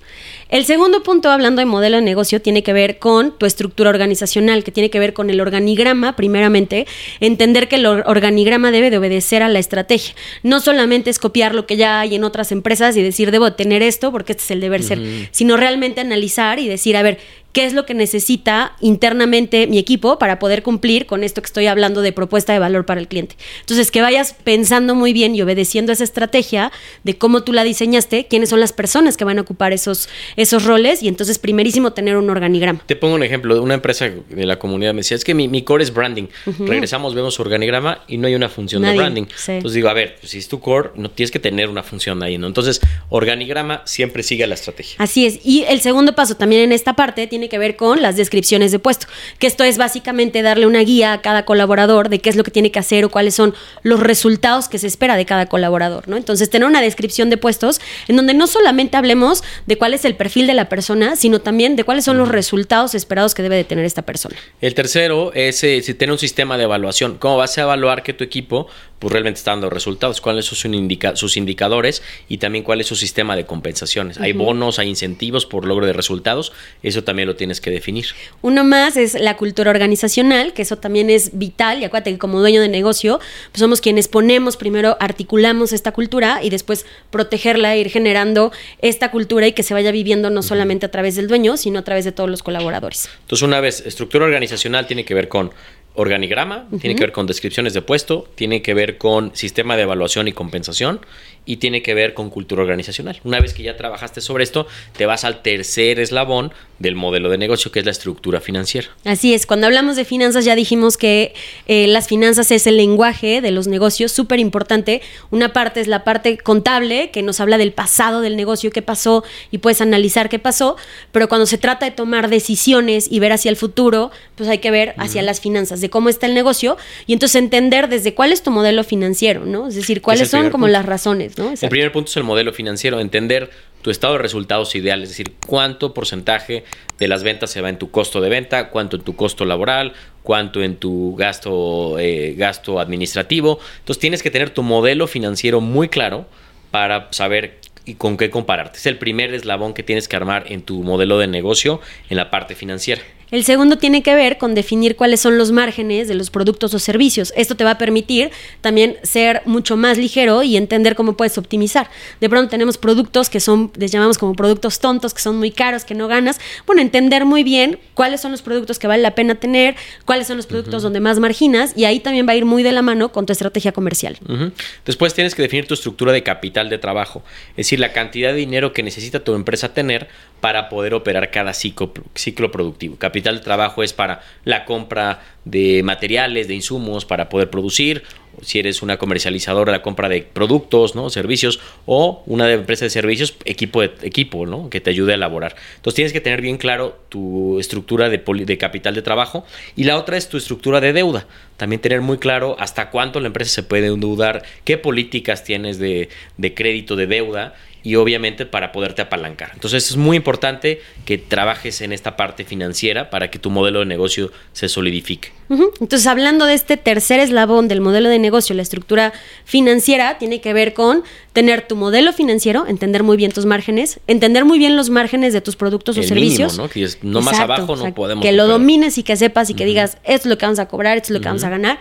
El 0.50 0.65
segundo 0.65 1.03
punto, 1.03 1.29
hablando 1.29 1.62
de 1.62 1.65
modelo 1.65 1.97
de 1.97 2.01
negocio, 2.01 2.41
tiene 2.41 2.63
que 2.63 2.73
ver 2.73 3.00
con 3.00 3.38
tu 3.38 3.45
estructura 3.45 3.89
organizacional, 3.89 4.63
que 4.63 4.71
tiene 4.71 4.89
que 4.89 5.00
ver 5.00 5.13
con 5.13 5.29
el 5.29 5.39
organigrama, 5.39 6.15
primeramente, 6.15 6.88
entender 7.19 7.68
que 7.68 7.77
el 7.77 7.85
organigrama 7.85 8.71
debe 8.71 8.89
de 8.89 8.97
obedecer 8.97 9.44
a 9.44 9.50
la 9.50 9.59
estrategia. 9.59 10.13
No 10.44 10.59
solamente 10.59 11.09
es 11.09 11.19
copiar 11.19 11.56
lo 11.56 11.65
que 11.65 11.77
ya 11.77 12.00
hay 12.00 12.15
en 12.15 12.23
otras 12.23 12.51
empresas 12.51 12.97
y 12.97 13.01
decir, 13.01 13.31
debo 13.31 13.53
tener 13.53 13.81
esto 13.81 14.12
porque 14.12 14.33
este 14.33 14.44
es 14.44 14.51
el 14.51 14.62
deber 14.62 14.81
uh 14.81 14.83
-huh. 14.83 14.88
ser, 14.88 15.29
sino 15.31 15.57
realmente 15.57 16.01
analizar 16.01 16.59
y 16.59 16.68
decir, 16.68 16.97
a 16.97 17.01
ver, 17.01 17.18
qué 17.53 17.65
es 17.65 17.73
lo 17.73 17.85
que 17.85 17.94
necesita 17.94 18.75
internamente 18.79 19.68
mi 19.68 19.77
equipo 19.77 20.18
para 20.18 20.39
poder 20.39 20.63
cumplir 20.63 21.06
con 21.06 21.23
esto 21.23 21.41
que 21.41 21.47
estoy 21.47 21.68
hablando 21.68 22.01
de 22.01 22.13
propuesta 22.13 22.53
de 22.53 22.59
valor 22.59 22.85
para 22.85 23.00
el 23.00 23.07
cliente. 23.07 23.35
Entonces, 23.62 23.91
que 23.91 24.01
vayas 24.01 24.35
pensando 24.44 24.95
muy 24.95 25.13
bien 25.13 25.35
y 25.35 25.41
obedeciendo 25.41 25.91
esa 25.91 26.03
estrategia 26.03 26.71
de 27.03 27.18
cómo 27.18 27.44
tú 27.44 27.53
la 27.53 27.63
diseñaste, 27.63 28.27
quiénes 28.27 28.50
son 28.50 28.59
las 28.59 28.73
personas 28.73 29.18
que 29.18 29.25
van 29.25 29.38
a 29.38 29.41
ocupar 29.41 29.73
esos, 29.73 30.07
esos 30.35 30.65
roles 30.65 31.03
y 31.03 31.07
entonces 31.07 31.39
primerísimo 31.39 31.93
tener 31.93 32.17
un 32.17 32.29
organigrama. 32.29 32.81
Te 32.85 32.95
pongo 32.95 33.15
un 33.15 33.23
ejemplo 33.23 33.53
de 33.55 33.61
una 33.61 33.73
empresa 33.73 34.09
de 34.09 34.45
la 34.45 34.57
comunidad 34.59 34.93
me 34.93 34.99
decía, 34.99 35.15
es 35.15 35.23
que 35.23 35.33
mi, 35.33 35.47
mi 35.47 35.63
core 35.63 35.83
es 35.83 35.93
branding. 35.93 36.27
Uh 36.45 36.51
-huh. 36.51 36.67
Regresamos, 36.67 37.15
vemos 37.15 37.33
su 37.33 37.41
organigrama 37.41 38.03
y 38.07 38.17
no 38.17 38.27
hay 38.27 38.35
una 38.35 38.49
función 38.49 38.81
Nadie, 38.81 38.93
de 38.93 38.99
branding. 38.99 39.25
Sí. 39.35 39.53
Entonces 39.53 39.75
digo, 39.75 39.89
a 39.89 39.93
ver, 39.93 40.17
pues, 40.19 40.31
si 40.31 40.37
es 40.37 40.47
tu 40.47 40.59
core, 40.59 40.91
no 40.95 41.09
tienes 41.09 41.31
que 41.31 41.39
tener 41.39 41.69
una 41.69 41.83
función 41.83 42.21
ahí, 42.23 42.37
¿no? 42.37 42.47
Entonces, 42.47 42.81
organigrama 43.09 43.81
siempre 43.85 44.23
sigue 44.23 44.45
la 44.47 44.55
estrategia. 44.55 44.95
Así 44.99 45.25
es. 45.25 45.39
Y 45.43 45.63
el 45.67 45.81
segundo 45.81 46.13
paso 46.13 46.35
también 46.35 46.63
en 46.63 46.71
esta 46.71 46.93
parte 46.93 47.27
tiene 47.27 47.49
que 47.49 47.57
ver 47.57 47.75
con 47.75 48.01
las 48.01 48.15
descripciones 48.15 48.71
de 48.71 48.79
puesto, 48.79 49.07
que 49.39 49.47
esto 49.47 49.63
es 49.63 49.77
básicamente 49.77 50.41
darle 50.41 50.65
una 50.65 50.81
guía 50.81 51.13
a 51.13 51.21
cada 51.21 51.45
colaborador 51.45 52.09
de 52.09 52.19
qué 52.19 52.29
es 52.29 52.35
lo 52.35 52.43
que 52.43 52.51
tiene 52.51 52.71
que 52.71 52.79
hacer 52.79 53.05
o 53.05 53.09
cuáles 53.09 53.35
son 53.35 53.53
los 53.83 53.99
resultados 53.99 54.67
que 54.69 54.77
se 54.77 54.87
espera 54.87 55.15
de 55.15 55.25
cada 55.25 55.45
colaborador, 55.47 56.07
¿no? 56.07 56.17
Entonces, 56.17 56.49
tener 56.49 56.67
una 56.67 56.81
descripción 56.81 57.29
de 57.29 57.37
puestos 57.37 57.81
en 58.07 58.15
donde 58.15 58.33
no 58.33 58.47
solamente 58.47 58.97
hablemos 58.97 59.43
de 59.65 59.77
cuál 59.77 59.93
es 59.93 60.00
el 60.06 60.15
perfil 60.15 60.48
de 60.48 60.53
la 60.53 60.69
persona, 60.69 61.15
sino 61.15 61.39
también 61.39 61.75
de 61.75 61.83
cuáles 61.83 62.06
son 62.06 62.18
los 62.18 62.30
resultados 62.30 62.95
esperados 62.95 63.36
que 63.36 63.44
debe 63.44 63.56
de 63.56 63.63
tener 63.63 63.86
esta 63.86 64.01
persona. 64.01 64.36
El 64.59 64.74
tercero 64.74 65.33
es 65.33 65.63
eh, 65.63 65.81
si 65.81 65.94
tener 65.94 66.12
un 66.12 66.19
sistema 66.19 66.57
de 66.57 66.63
evaluación. 66.63 67.18
¿Cómo 67.18 67.38
vas 67.38 67.57
a 67.57 67.62
evaluar 67.62 68.03
que 68.03 68.13
tu 68.13 68.24
equipo 68.24 68.68
pues, 69.01 69.12
realmente 69.12 69.39
está 69.39 69.51
dando 69.51 69.69
resultados? 69.71 70.21
¿Cuáles 70.21 70.45
son 70.45 70.56
sus, 70.56 70.65
indica 70.65 71.15
sus 71.15 71.36
indicadores? 71.36 72.03
Y 72.30 72.38
también 72.38 72.63
cuál 72.63 72.81
es 72.81 72.88
su 72.88 72.95
sistema 72.95 73.36
de 73.36 73.48
compensaciones. 73.48 74.18
Uh 74.18 74.21
-huh. 74.21 74.25
Hay 74.25 74.33
bonos, 74.33 74.77
hay 74.77 74.89
incentivos 74.89 75.48
por 75.48 75.65
logro 75.65 75.88
de 75.88 75.94
resultados. 75.94 76.53
Eso 76.83 77.03
también 77.03 77.27
lo 77.27 77.36
tienes 77.36 77.59
que 77.59 77.71
definir. 77.71 78.06
Uno 78.44 78.63
más 78.63 78.98
es 78.98 79.15
la 79.19 79.38
cultura 79.38 79.71
organizacional, 79.71 80.53
que 80.53 80.62
eso 80.62 80.77
también 80.77 81.09
es 81.09 81.38
vital. 81.38 81.81
Y 81.81 81.86
acuérdate 81.86 82.12
que 82.12 82.19
como 82.19 82.39
dueño 82.39 82.62
de 82.62 82.69
negocio, 82.69 83.19
pues 83.51 83.59
somos 83.59 83.81
quienes 83.81 84.07
ponemos, 84.07 84.56
primero 84.56 84.98
articulamos 85.00 85.74
esta 85.74 85.92
cultura 85.92 86.39
y 86.44 86.51
después 86.51 86.86
protegerla, 87.09 87.75
ir 87.75 87.89
generando 87.89 88.51
esta 88.83 89.09
cultura 89.09 89.47
y 89.47 89.54
que 89.54 89.63
se 89.63 89.74
vaya 89.74 89.92
viviendo 89.92 90.30
no 90.30 90.42
uh 90.42 90.44
-huh. 90.44 90.47
solamente 90.47 90.86
a 90.86 90.92
través 90.92 91.15
del 91.15 91.27
dueño, 91.27 91.57
sino 91.57 91.80
a 91.80 91.83
través 91.83 92.06
de 92.06 92.12
todos 92.12 92.30
los 92.30 92.44
colaboradores. 92.44 93.09
Entonces, 93.21 93.42
una 93.42 93.59
vez, 93.59 93.83
estructura 93.83 94.25
organizacional 94.25 94.86
tiene 94.86 95.06
que 95.06 95.15
ver 95.15 95.27
con 95.27 95.51
organigrama, 95.95 96.67
uh 96.71 96.75
-huh. 96.75 96.81
tiene 96.81 96.95
que 96.95 97.03
ver 97.03 97.11
con 97.11 97.27
descripciones 97.27 97.73
de 97.73 97.81
puesto, 97.81 98.27
tiene 98.35 98.61
que 98.61 98.73
ver 98.73 98.97
con 98.97 99.35
sistema 99.35 99.75
de 99.75 99.83
evaluación 99.83 100.27
y 100.27 100.31
compensación 100.31 101.01
y 101.45 101.57
tiene 101.57 101.81
que 101.81 101.93
ver 101.93 102.13
con 102.13 102.29
cultura 102.29 102.61
organizacional. 102.61 103.19
Una 103.23 103.39
vez 103.39 103.53
que 103.53 103.63
ya 103.63 103.75
trabajaste 103.75 104.21
sobre 104.21 104.43
esto, 104.43 104.67
te 104.95 105.05
vas 105.05 105.23
al 105.23 105.41
tercer 105.41 105.99
eslabón 105.99 106.53
del 106.79 106.95
modelo 106.95 107.29
de 107.29 107.38
negocio, 107.38 107.71
que 107.71 107.79
es 107.79 107.85
la 107.85 107.91
estructura 107.91 108.41
financiera. 108.41 108.88
Así 109.05 109.33
es, 109.33 109.45
cuando 109.45 109.67
hablamos 109.67 109.95
de 109.95 110.05
finanzas 110.05 110.45
ya 110.45 110.55
dijimos 110.55 110.97
que 110.97 111.33
eh, 111.68 111.87
las 111.87 112.07
finanzas 112.07 112.51
es 112.51 112.68
el 112.68 112.77
lenguaje 112.77 113.42
de 113.42 113.51
los 113.51 113.68
negocios, 113.68 114.11
súper 114.11 114.39
importante. 114.39 115.01
Una 115.30 115.54
parte 115.54 115.80
es 115.80 115.87
la 115.87 116.04
parte 116.04 116.37
contable, 116.37 117.11
que 117.11 117.21
nos 117.21 117.39
habla 117.39 117.57
del 117.57 117.71
pasado 117.71 118.21
del 118.21 118.35
negocio, 118.35 118.71
qué 118.71 118.81
pasó 118.81 119.23
y 119.51 119.59
puedes 119.59 119.81
analizar 119.81 120.30
qué 120.30 120.39
pasó, 120.39 120.75
pero 121.11 121.27
cuando 121.30 121.45
se 121.45 121.57
trata 121.57 121.85
de 121.85 121.92
tomar 121.92 122.30
decisiones 122.30 123.07
y 123.11 123.19
ver 123.19 123.31
hacia 123.31 123.49
el 123.49 123.57
futuro, 123.57 124.11
pues 124.35 124.49
hay 124.49 124.59
que 124.59 124.71
ver 124.71 124.95
hacia 124.97 125.21
uh 125.21 125.23
-huh. 125.23 125.27
las 125.27 125.39
finanzas, 125.39 125.81
de 125.81 125.89
cómo 125.89 126.09
está 126.09 126.25
el 126.25 126.33
negocio 126.33 126.77
y 127.06 127.13
entonces 127.13 127.35
entender 127.35 127.89
desde 127.89 128.13
cuál 128.13 128.31
es 128.31 128.42
tu 128.42 128.51
modelo 128.51 128.83
financiero, 128.83 129.45
¿no? 129.45 129.68
Es 129.68 129.75
decir, 129.75 130.01
cuáles 130.01 130.30
son 130.30 130.49
como 130.49 130.68
las 130.68 130.85
razones, 130.85 131.31
¿no? 131.38 131.45
Exacto. 131.45 131.66
El 131.66 131.69
primer 131.69 131.92
punto 131.92 132.09
es 132.09 132.18
el 132.18 132.23
modelo 132.23 132.54
financiero, 132.54 133.00
entender 133.00 133.50
tu 133.81 133.90
estado 133.90 134.14
de 134.14 134.19
resultados 134.19 134.76
ideal, 134.76 135.02
es 135.02 135.09
decir, 135.09 135.33
cuánto 135.47 135.94
porcentaje 135.94 136.64
de 137.00 137.07
las 137.07 137.23
ventas 137.23 137.50
se 137.50 137.61
va 137.61 137.69
en 137.69 137.80
tu 137.80 137.90
costo 137.90 138.21
de 138.21 138.30
venta, 138.30 138.69
cuánto 138.69 138.97
en 138.97 139.04
tu 139.04 139.16
costo 139.16 139.45
laboral, 139.45 139.94
cuánto 140.23 140.61
en 140.61 140.76
tu 140.76 141.16
gasto, 141.16 141.97
eh, 142.00 142.35
gasto 142.38 142.80
administrativo. 142.80 143.59
Entonces 143.80 144.00
tienes 144.00 144.21
que 144.21 144.30
tener 144.30 144.52
tu 144.52 144.64
modelo 144.64 145.07
financiero 145.07 145.61
muy 145.61 145.90
claro 145.90 146.26
para 146.69 147.07
saber 147.11 147.59
y 147.85 147.95
con 147.95 148.18
qué 148.18 148.30
compararte. 148.30 148.78
Es 148.78 148.85
el 148.85 148.97
primer 148.97 149.33
eslabón 149.33 149.73
que 149.73 149.83
tienes 149.83 150.07
que 150.07 150.16
armar 150.16 150.45
en 150.47 150.61
tu 150.61 150.83
modelo 150.83 151.18
de 151.18 151.28
negocio 151.28 151.81
en 152.09 152.18
la 152.18 152.30
parte 152.30 152.56
financiera. 152.56 153.02
El 153.31 153.45
segundo 153.45 153.78
tiene 153.78 154.04
que 154.04 154.14
ver 154.14 154.38
con 154.38 154.56
definir 154.56 154.97
cuáles 154.97 155.21
son 155.21 155.38
los 155.38 155.54
márgenes 155.54 156.09
de 156.09 156.16
los 156.16 156.30
productos 156.30 156.73
o 156.73 156.80
servicios. 156.80 157.31
Esto 157.38 157.56
te 157.56 157.64
va 157.64 157.71
a 157.71 157.78
permitir 157.78 158.30
también 158.59 158.97
ser 159.04 159.42
mucho 159.45 159.78
más 159.78 159.97
ligero 159.97 160.44
y 160.44 160.57
entender 160.57 160.95
cómo 160.95 161.16
puedes 161.16 161.38
optimizar. 161.38 161.90
De 162.19 162.28
pronto 162.28 162.50
tenemos 162.50 162.78
productos 162.78 163.30
que 163.30 163.40
son, 163.40 163.71
les 163.78 163.90
llamamos 163.90 164.18
como 164.18 164.33
productos 164.33 164.81
tontos, 164.81 165.14
que 165.14 165.21
son 165.21 165.38
muy 165.38 165.52
caros, 165.52 165.85
que 165.85 165.95
no 165.95 166.09
ganas. 166.09 166.42
Bueno, 166.68 166.81
entender 166.81 167.23
muy 167.23 167.44
bien 167.44 167.80
cuáles 167.94 168.19
son 168.19 168.31
los 168.31 168.42
productos 168.42 168.80
que 168.80 168.88
vale 168.88 169.02
la 169.02 169.16
pena 169.16 169.35
tener, 169.35 169.78
cuáles 170.04 170.28
son 170.28 170.35
los 170.35 170.45
productos 170.45 170.73
uh 170.73 170.78
-huh. 170.80 170.83
donde 170.83 171.00
más 171.00 171.19
marginas 171.19 171.71
y 171.78 171.85
ahí 171.85 172.02
también 172.02 172.28
va 172.28 172.33
a 172.33 172.35
ir 172.35 172.44
muy 172.44 172.64
de 172.64 172.73
la 172.73 172.81
mano 172.81 173.14
con 173.14 173.26
tu 173.26 173.31
estrategia 173.31 173.71
comercial. 173.71 174.18
Uh 174.28 174.33
-huh. 174.33 174.52
Después 174.85 175.14
tienes 175.14 175.35
que 175.35 175.42
definir 175.42 175.68
tu 175.68 175.73
estructura 175.73 176.11
de 176.11 176.21
capital 176.21 176.69
de 176.69 176.80
trabajo, 176.80 177.23
es 177.56 177.70
decir, 177.71 177.80
la 177.80 177.94
cantidad 177.94 178.31
de 178.31 178.37
dinero 178.37 178.73
que 178.73 178.83
necesita 178.83 179.23
tu 179.23 179.33
empresa 179.33 179.73
tener 179.73 180.09
para 180.42 180.69
poder 180.69 180.94
operar 180.94 181.31
cada 181.31 181.54
ciclo, 181.54 181.94
ciclo 182.16 182.51
productivo. 182.51 182.97
Capital 182.97 183.35
de 183.37 183.44
trabajo 183.44 183.83
es 183.83 183.94
para 183.94 184.21
la 184.44 184.66
compra 184.66 185.21
de 185.45 185.81
materiales, 185.83 186.47
de 186.47 186.56
insumos, 186.56 187.06
para 187.06 187.30
poder 187.30 187.49
producir 187.49 188.04
si 188.42 188.59
eres 188.59 188.81
una 188.81 188.97
comercializadora, 188.97 189.71
la 189.71 189.81
compra 189.81 190.09
de 190.09 190.21
productos, 190.21 190.95
¿no? 190.95 191.09
servicios, 191.09 191.59
o 191.85 192.23
una 192.26 192.52
empresa 192.52 192.85
de 192.85 192.90
servicios, 192.90 193.35
equipo, 193.45 193.81
de, 193.81 193.92
equipo 194.02 194.45
¿no? 194.45 194.69
que 194.69 194.81
te 194.81 194.90
ayude 194.90 195.14
a 195.14 195.16
elaborar. 195.16 195.56
Entonces 195.76 195.95
tienes 195.95 196.14
que 196.14 196.21
tener 196.21 196.42
bien 196.42 196.57
claro 196.57 197.00
tu 197.09 197.59
estructura 197.59 198.09
de, 198.09 198.57
capital 198.57 198.95
de 198.95 199.02
trabajo 199.02 199.45
y 199.76 199.83
la 199.83 199.97
otra 199.97 200.18
es 200.18 200.30
tu 200.30 200.38
estructura 200.38 200.81
de 200.81 200.94
deuda. 200.94 201.28
También 201.57 201.81
tener 201.81 202.02
muy 202.02 202.18
claro 202.18 202.56
hasta 202.59 202.90
cuánto 202.90 203.19
la 203.19 203.28
empresa 203.28 203.52
se 203.52 203.64
puede 203.64 203.88
endeudar, 203.88 204.44
qué 204.64 204.78
políticas 204.78 205.44
tienes 205.44 205.78
de, 205.78 206.09
de 206.38 206.54
crédito, 206.54 206.95
de 206.95 207.07
deuda 207.07 207.54
y 207.83 207.95
obviamente 207.95 208.45
para 208.45 208.71
poderte 208.71 209.02
apalancar. 209.02 209.52
Entonces 209.54 209.90
es 209.90 209.97
muy 209.97 210.18
importante 210.18 210.81
que 211.06 211.18
trabajes 211.18 211.81
en 211.81 211.94
esta 211.94 212.16
parte 212.16 212.45
financiera 212.45 213.09
para 213.09 213.31
que 213.31 213.40
tu 213.40 213.50
modelo 213.50 213.80
de 213.80 213.85
negocio 213.85 214.31
se 214.54 214.69
solidifique. 214.69 215.31
Entonces 215.50 216.07
hablando 216.07 216.45
de 216.45 216.54
este 216.54 216.78
tercer 216.78 217.19
eslabón 217.19 217.68
del 217.68 217.81
modelo 217.81 218.09
de 218.09 218.19
negocio, 218.19 218.56
la 218.56 218.61
estructura 218.61 219.11
financiera 219.44 220.18
tiene 220.18 220.40
que 220.40 220.54
ver 220.54 220.73
con 220.73 221.04
tener 221.33 221.68
tu 221.68 221.76
modelo 221.76 222.14
financiero, 222.14 222.66
entender 222.68 223.04
muy 223.04 223.18
bien 223.18 223.31
tus 223.31 223.45
márgenes, 223.45 224.00
entender 224.07 224.45
muy 224.45 224.59
bien 224.59 224.76
los 224.76 224.90
márgenes 224.90 225.33
de 225.33 225.42
tus 225.42 225.56
productos 225.56 225.97
o 225.97 226.04
servicios. 226.04 226.57
¿no? 226.57 226.69
Que 226.69 226.88
no 227.02 227.21
más 227.21 227.40
abajo 227.40 227.76
no 227.76 227.94
podemos. 227.94 228.23
Que 228.23 228.31
lo 228.31 228.47
domines 228.47 228.97
y 228.97 229.04
que 229.04 229.16
sepas 229.18 229.50
y 229.50 229.54
que 229.54 229.66
digas, 229.66 229.97
esto 230.04 230.28
es 230.28 230.31
lo 230.31 230.38
que 230.38 230.45
vamos 230.45 230.59
a 230.59 230.68
cobrar, 230.68 230.97
esto 230.97 231.07
es 231.07 231.11
lo 231.11 231.21
que 231.21 231.28
vamos 231.28 231.44
a 231.44 231.50
ganar. 231.50 231.80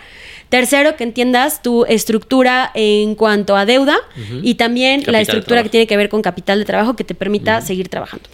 Tercero, 0.51 0.97
que 0.97 1.05
entiendas 1.05 1.63
tu 1.63 1.85
estructura 1.87 2.73
en 2.75 3.15
cuanto 3.15 3.57
a 3.57 3.65
deuda 3.65 3.97
y 4.43 4.57
también 4.57 5.05
la 5.07 5.21
estructura 5.21 5.63
que 5.63 5.69
tiene 5.69 5.87
que 5.87 5.97
ver 5.97 6.09
con 6.09 6.23
capital 6.23 6.59
de 6.59 6.65
trabajo 6.65 6.97
que 6.97 7.05
te 7.05 7.15
permita 7.15 7.61
seguir 7.61 7.89
trabajando. 7.89 8.29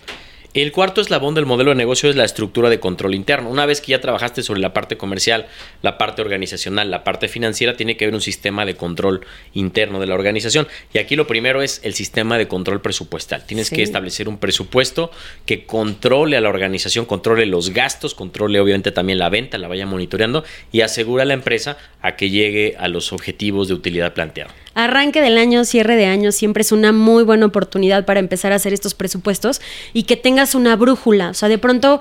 El 0.57 0.73
cuarto 0.73 1.03
eslabón 1.03 1.35
del 1.35 1.45
modelo 1.45 1.73
de 1.73 1.77
negocio 1.77 2.09
es 2.09 2.17
la 2.17 2.25
estructura 2.25 2.71
de 2.71 2.81
control 2.81 3.15
interno. 3.15 3.51
Una 3.51 3.67
vez 3.67 3.83
que 3.83 3.91
ya 3.91 4.01
trabajaste 4.01 4.43
sobre 4.43 4.59
la 4.59 4.73
parte 4.73 4.97
comercial, 4.97 5.49
la 5.83 5.99
parte 5.99 6.23
organizacional, 6.23 6.91
la 6.91 7.05
parte 7.05 7.29
financiera, 7.29 7.77
tiene 7.77 7.99
que 7.99 8.07
haber 8.07 8.15
un 8.15 8.23
sistema 8.23 8.65
de 8.65 8.75
control 8.75 9.21
interno 9.53 10.01
de 10.01 10.07
la 10.07 10.15
organización. 10.15 10.67
Y 10.95 10.99
aquí 10.99 11.15
lo 11.15 11.27
primero 11.27 11.61
es 11.61 11.83
el 11.85 11.93
sistema 11.93 12.39
de 12.39 12.49
control 12.49 12.81
presupuestal. 12.81 13.45
Tienes 13.45 13.69
que 13.69 13.83
establecer 13.83 14.31
un 14.31 14.39
presupuesto 14.39 15.11
que 15.45 15.67
controle 15.67 16.39
a 16.39 16.41
la 16.41 16.49
organización, 16.49 17.05
controle 17.05 17.45
los 17.45 17.75
gastos, 17.75 18.15
controle 18.15 18.59
obviamente 18.59 18.93
también 18.93 19.19
la 19.19 19.29
venta, 19.29 19.59
la 19.59 19.69
vaya 19.69 19.85
monitoreando 19.85 20.43
y 20.73 20.81
asegura 20.81 21.25
a 21.25 21.27
la 21.27 21.35
empresa 21.35 21.77
a 22.01 22.17
que 22.17 22.31
llegue 22.31 22.77
a 22.79 22.89
los 22.89 23.13
objetivos 23.13 23.69
de 23.69 23.75
utilidad 23.75 24.15
planteados 24.15 24.66
arranque 24.77 25.23
del 25.23 25.39
año, 25.39 25.65
cierre 25.65 25.97
de 25.97 26.05
año, 26.05 26.31
siempre 26.31 26.61
es 26.61 26.71
una 26.71 26.93
muy 26.93 27.25
buena 27.25 27.47
oportunidad 27.47 28.05
para 28.05 28.21
empezar 28.21 28.53
a 28.53 28.57
hacer 28.57 28.75
estos 28.75 28.93
presupuestos 28.93 29.63
y 29.95 30.03
que 30.03 30.17
tengas 30.17 30.55
una 30.55 30.77
brújula. 30.77 31.31
O 31.31 31.35
sea, 31.35 31.49
de 31.49 31.57
pronto 31.57 32.01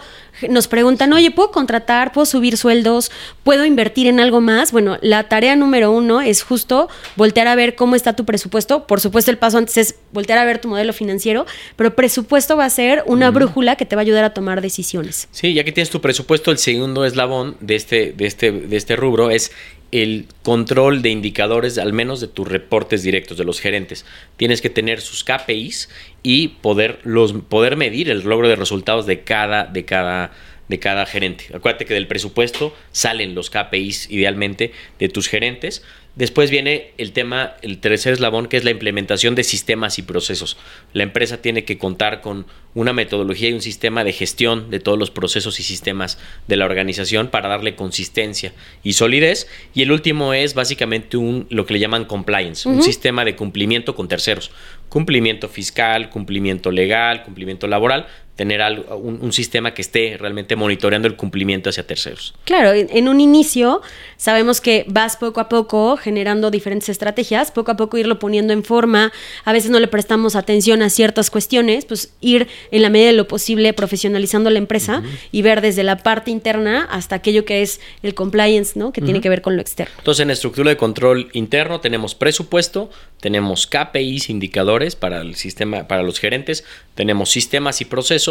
nos 0.49 0.67
preguntan, 0.67 1.13
oye, 1.13 1.31
¿puedo 1.31 1.51
contratar? 1.51 2.11
¿Puedo 2.11 2.25
subir 2.25 2.57
sueldos? 2.57 3.11
¿Puedo 3.43 3.63
invertir 3.63 4.07
en 4.07 4.19
algo 4.19 4.41
más? 4.41 4.73
Bueno, 4.73 4.97
la 5.01 5.29
tarea 5.29 5.55
número 5.55 5.89
uno 5.89 6.19
es 6.19 6.43
justo 6.43 6.89
voltear 7.15 7.47
a 7.47 7.55
ver 7.55 7.75
cómo 7.75 7.95
está 7.95 8.13
tu 8.13 8.25
presupuesto. 8.25 8.85
Por 8.87 8.99
supuesto, 8.99 9.31
el 9.31 9.37
paso 9.37 9.57
antes 9.57 9.77
es 9.77 9.95
voltear 10.11 10.37
a 10.37 10.43
ver 10.43 10.59
tu 10.59 10.67
modelo 10.67 10.91
financiero, 10.91 11.45
pero 11.77 11.95
presupuesto 11.95 12.57
va 12.57 12.65
a 12.65 12.69
ser 12.69 13.03
una 13.07 13.31
brújula 13.31 13.77
que 13.77 13.85
te 13.85 13.95
va 13.95 14.01
a 14.01 14.03
ayudar 14.03 14.25
a 14.25 14.33
tomar 14.33 14.59
decisiones. 14.59 15.29
Sí, 15.31 15.53
ya 15.53 15.63
que 15.63 15.71
tienes 15.71 15.91
tu 15.91 16.01
presupuesto, 16.01 16.51
el 16.51 16.57
segundo 16.57 17.05
eslabón 17.05 17.55
de 17.61 17.75
este, 17.75 18.11
de 18.11 18.25
este, 18.25 18.51
de 18.51 18.75
este 18.75 18.97
rubro 18.97 19.29
es 19.29 19.53
el 20.01 20.27
control 20.43 21.01
de 21.01 21.09
indicadores, 21.09 21.77
al 21.77 21.93
menos 21.93 22.19
de 22.19 22.27
tus 22.27 22.45
reportes 22.45 23.01
directos 23.01 23.37
de 23.37 23.45
los 23.45 23.61
gerentes. 23.61 24.05
Tienes 24.35 24.61
que 24.61 24.69
tener 24.69 24.99
sus 24.99 25.23
KPIs 25.23 25.89
y 26.21 26.49
poder, 26.49 26.99
los, 27.03 27.31
poder 27.31 27.77
medir 27.77 28.09
el 28.09 28.19
logro 28.21 28.49
de 28.49 28.57
resultados 28.57 29.05
de 29.05 29.21
cada, 29.21 29.65
de 29.65 29.85
cada, 29.85 30.31
de 30.67 30.79
cada 30.79 31.05
gerente. 31.05 31.45
Acuérdate 31.53 31.85
que 31.85 31.93
del 31.93 32.07
presupuesto 32.07 32.75
salen 32.91 33.35
los 33.35 33.49
KPIs 33.49 34.11
idealmente 34.11 34.73
de 34.99 35.07
tus 35.07 35.29
gerentes 35.29 35.81
Después 36.15 36.49
viene 36.49 36.93
el 36.97 37.11
tema, 37.11 37.55
el 37.61 37.79
tercer 37.79 38.13
eslabón, 38.13 38.47
que 38.47 38.55
es 38.55 38.63
la 38.63 38.71
implementación 38.71 39.35
de 39.35 39.43
sistemas 39.43 39.99
y 39.99 40.01
procesos. 40.01 40.55
La 40.93 41.03
empresa 41.03 41.41
tiene 41.41 41.65
que 41.65 41.77
contar 41.77 42.21
con 42.21 42.45
una 42.73 42.93
metodología 42.93 43.49
y 43.49 43.53
un 43.53 43.61
sistema 43.61 44.05
de 44.05 44.13
gestión 44.13 44.69
de 44.69 44.79
todos 44.79 44.97
los 44.97 45.11
procesos 45.11 45.59
y 45.59 45.63
sistemas 45.63 46.17
de 46.47 46.55
la 46.55 46.65
organización 46.65 47.27
para 47.27 47.49
darle 47.49 47.75
consistencia 47.75 48.53
y 48.81 48.93
solidez. 48.93 49.47
Y 49.73 49.81
el 49.81 49.91
último 49.91 50.33
es 50.33 50.53
básicamente 50.53 51.17
un, 51.17 51.47
lo 51.49 51.65
que 51.65 51.73
le 51.73 51.79
llaman 51.79 52.05
compliance, 52.05 52.67
un 52.67 52.81
sistema 52.81 53.25
de 53.25 53.35
cumplimiento 53.35 53.93
con 53.93 54.07
terceros. 54.07 54.51
Cumplimiento 54.87 55.49
fiscal, 55.49 56.09
cumplimiento 56.09 56.71
legal, 56.71 57.23
cumplimiento 57.23 57.67
laboral, 57.67 58.07
tener 58.35 58.61
algo, 58.61 58.97
un, 58.97 59.31
sistema 59.31 59.73
que 59.73 59.81
esté 59.81 60.17
realmente 60.17 60.55
monitoreando 60.55 61.07
el 61.07 61.15
cumplimiento 61.15 61.69
hacia 61.69 61.87
terceros. 61.87 62.33
Claro, 62.43 62.73
en 62.73 63.07
un 63.07 63.21
inicio 63.21 63.81
sabemos 64.17 64.61
que 64.61 64.85
vas 64.87 65.17
poco 65.17 65.39
a 65.39 65.49
poco 65.49 65.97
generando 65.97 66.51
diferentes 66.51 66.89
estrategias, 66.89 67.51
poco 67.51 67.71
a 67.71 67.77
poco 67.77 67.97
irlo 67.97 68.19
poniendo 68.19 68.53
en 68.53 68.63
forma, 68.63 69.11
a 69.45 69.53
veces 69.53 69.71
no 69.71 69.79
le 69.79 69.87
prestamos 69.87 70.35
atención 70.35 70.81
a 70.81 70.89
ciertas 70.89 71.29
cuestiones, 71.29 71.85
pues 71.85 72.13
ir 72.21 72.47
en 72.71 72.81
la 72.81 72.89
medida 72.89 73.07
de 73.07 73.13
lo 73.13 73.27
posible 73.27 73.71
profesionalizando 73.73 74.49
la 74.49 74.59
empresa 74.59 75.01
y 75.31 75.41
ver 75.41 75.61
desde 75.61 75.83
la 75.83 75.97
parte 75.97 76.31
interna 76.31 76.87
hasta 76.91 77.15
aquello 77.15 77.45
que 77.45 77.61
es 77.61 77.79
el 78.03 78.13
compliance, 78.13 78.77
¿no? 78.77 78.91
Que 78.91 79.01
tiene 79.01 79.21
que 79.21 79.29
ver 79.29 79.41
con 79.41 79.55
lo 79.55 79.61
externo. 79.61 79.93
Entonces, 79.97 80.21
en 80.21 80.27
la 80.27 80.33
estructura 80.33 80.69
de 80.69 80.77
control 80.77 81.29
interno 81.33 81.79
tenemos 81.79 82.15
presupuesto, 82.15 82.89
tenemos 83.19 83.67
KPIs, 83.67 84.29
indicadores 84.29 84.95
para 84.95 85.21
el 85.21 85.35
sistema, 85.35 85.87
para 85.87 86.03
los 86.03 86.19
gerentes, 86.19 86.63
tenemos 86.95 87.29
sistemas 87.29 87.81
y 87.81 87.85
procesos 87.85 88.24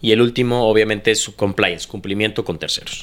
y 0.00 0.12
el 0.12 0.20
último 0.20 0.68
obviamente 0.68 1.10
es 1.10 1.20
su 1.20 1.34
compliance, 1.34 1.86
cumplimiento 1.88 2.44
con 2.44 2.58
terceros. 2.58 3.02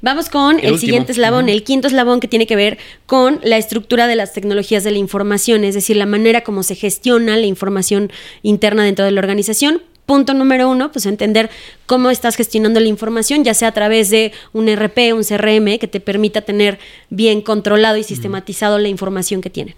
Vamos 0.00 0.28
con 0.28 0.60
el, 0.60 0.78
siguiente 0.78 1.12
eslabón, 1.12 1.48
el 1.48 1.64
quinto 1.64 1.88
eslabón 1.88 2.20
que 2.20 2.28
tiene 2.28 2.46
que 2.46 2.56
ver 2.56 2.78
con 3.06 3.40
la 3.42 3.56
estructura 3.56 4.06
de 4.06 4.16
las 4.16 4.32
tecnologías 4.32 4.84
de 4.84 4.92
la 4.92 4.98
información, 4.98 5.64
es 5.64 5.74
decir, 5.74 5.96
la 5.96 6.06
manera 6.06 6.42
como 6.42 6.62
se 6.62 6.74
gestiona 6.74 7.36
la 7.36 7.46
información 7.46 8.12
interna 8.42 8.84
dentro 8.84 9.04
de 9.04 9.10
la 9.10 9.20
organización. 9.20 9.82
Punto 10.06 10.32
número 10.32 10.70
uno, 10.70 10.90
pues 10.90 11.04
entender 11.04 11.50
cómo 11.84 12.08
estás 12.08 12.36
gestionando 12.36 12.80
la 12.80 12.88
información, 12.88 13.44
ya 13.44 13.52
sea 13.52 13.68
a 13.68 13.72
través 13.72 14.08
de 14.08 14.32
un 14.54 14.66
RP, 14.74 15.12
un 15.12 15.22
CRM, 15.22 15.78
que 15.78 15.86
te 15.86 16.00
permita 16.00 16.40
tener 16.40 16.78
bien 17.10 17.42
controlado 17.42 17.98
y 17.98 18.04
sistematizado 18.04 18.78
la 18.78 18.88
información 18.88 19.42
que 19.42 19.50
tiene. 19.50 19.76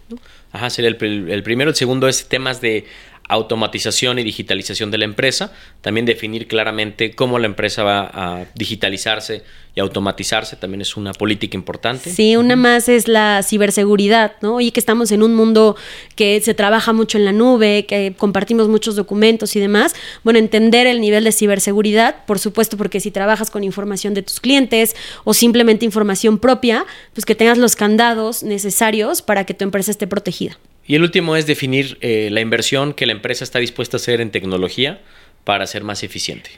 Ajá, 0.52 0.70
sería 0.70 0.90
el, 0.90 1.30
el 1.30 1.42
primero. 1.42 1.70
El 1.70 1.76
segundo 1.76 2.06
es 2.06 2.28
temas 2.28 2.60
de 2.60 2.86
automatización 3.30 4.18
y 4.18 4.24
digitalización 4.24 4.90
de 4.90 4.98
la 4.98 5.04
empresa, 5.04 5.52
también 5.80 6.04
definir 6.04 6.48
claramente 6.48 7.14
cómo 7.14 7.38
la 7.38 7.46
empresa 7.46 7.84
va 7.84 8.10
a 8.12 8.44
digitalizarse 8.54 9.42
y 9.74 9.78
automatizarse, 9.78 10.56
también 10.56 10.80
es 10.80 10.96
una 10.96 11.12
política 11.12 11.56
importante. 11.56 12.10
Sí, 12.10 12.34
una 12.34 12.56
más 12.56 12.88
es 12.88 13.06
la 13.06 13.42
ciberseguridad, 13.44 14.32
¿no? 14.42 14.56
Oye, 14.56 14.72
que 14.72 14.80
estamos 14.80 15.12
en 15.12 15.22
un 15.22 15.36
mundo 15.36 15.76
que 16.16 16.40
se 16.40 16.54
trabaja 16.54 16.92
mucho 16.92 17.18
en 17.18 17.24
la 17.24 17.30
nube, 17.32 17.86
que 17.86 18.14
compartimos 18.18 18.66
muchos 18.66 18.96
documentos 18.96 19.54
y 19.54 19.60
demás. 19.60 19.94
Bueno, 20.24 20.40
entender 20.40 20.88
el 20.88 21.00
nivel 21.00 21.22
de 21.22 21.30
ciberseguridad, 21.30 22.24
por 22.26 22.40
supuesto, 22.40 22.76
porque 22.76 22.98
si 22.98 23.12
trabajas 23.12 23.48
con 23.48 23.62
información 23.62 24.12
de 24.12 24.22
tus 24.22 24.40
clientes 24.40 24.96
o 25.22 25.34
simplemente 25.34 25.84
información 25.84 26.40
propia, 26.40 26.84
pues 27.14 27.24
que 27.24 27.36
tengas 27.36 27.58
los 27.58 27.76
candados 27.76 28.42
necesarios 28.42 29.22
para 29.22 29.46
que 29.46 29.54
tu 29.54 29.62
empresa 29.62 29.92
esté 29.92 30.08
protegida. 30.08 30.58
Y 30.90 30.96
el 30.96 31.02
último 31.04 31.36
es 31.36 31.46
definir 31.46 31.98
eh, 32.00 32.30
la 32.32 32.40
inversión 32.40 32.94
que 32.94 33.06
la 33.06 33.12
empresa 33.12 33.44
está 33.44 33.60
dispuesta 33.60 33.96
a 33.96 33.98
hacer 33.98 34.20
en 34.20 34.32
tecnología 34.32 35.00
para 35.44 35.64
ser 35.68 35.84
más 35.84 36.02
eficiente. 36.02 36.50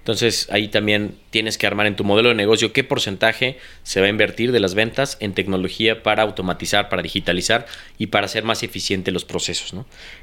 Entonces 0.00 0.48
ahí 0.50 0.68
también 0.68 1.16
tienes 1.28 1.58
que 1.58 1.66
armar 1.66 1.86
en 1.86 1.94
tu 1.94 2.04
modelo 2.04 2.30
de 2.30 2.34
negocio 2.34 2.72
qué 2.72 2.82
porcentaje 2.84 3.58
se 3.82 4.00
va 4.00 4.06
a 4.06 4.08
invertir 4.08 4.50
de 4.50 4.58
las 4.58 4.74
ventas 4.74 5.18
en 5.20 5.34
tecnología 5.34 6.02
para 6.02 6.22
automatizar, 6.22 6.88
para 6.88 7.02
digitalizar 7.02 7.66
y 7.98 8.06
para 8.06 8.26
hacer 8.26 8.42
más 8.42 8.62
eficiente 8.62 9.12
los 9.12 9.24
procesos. 9.24 9.74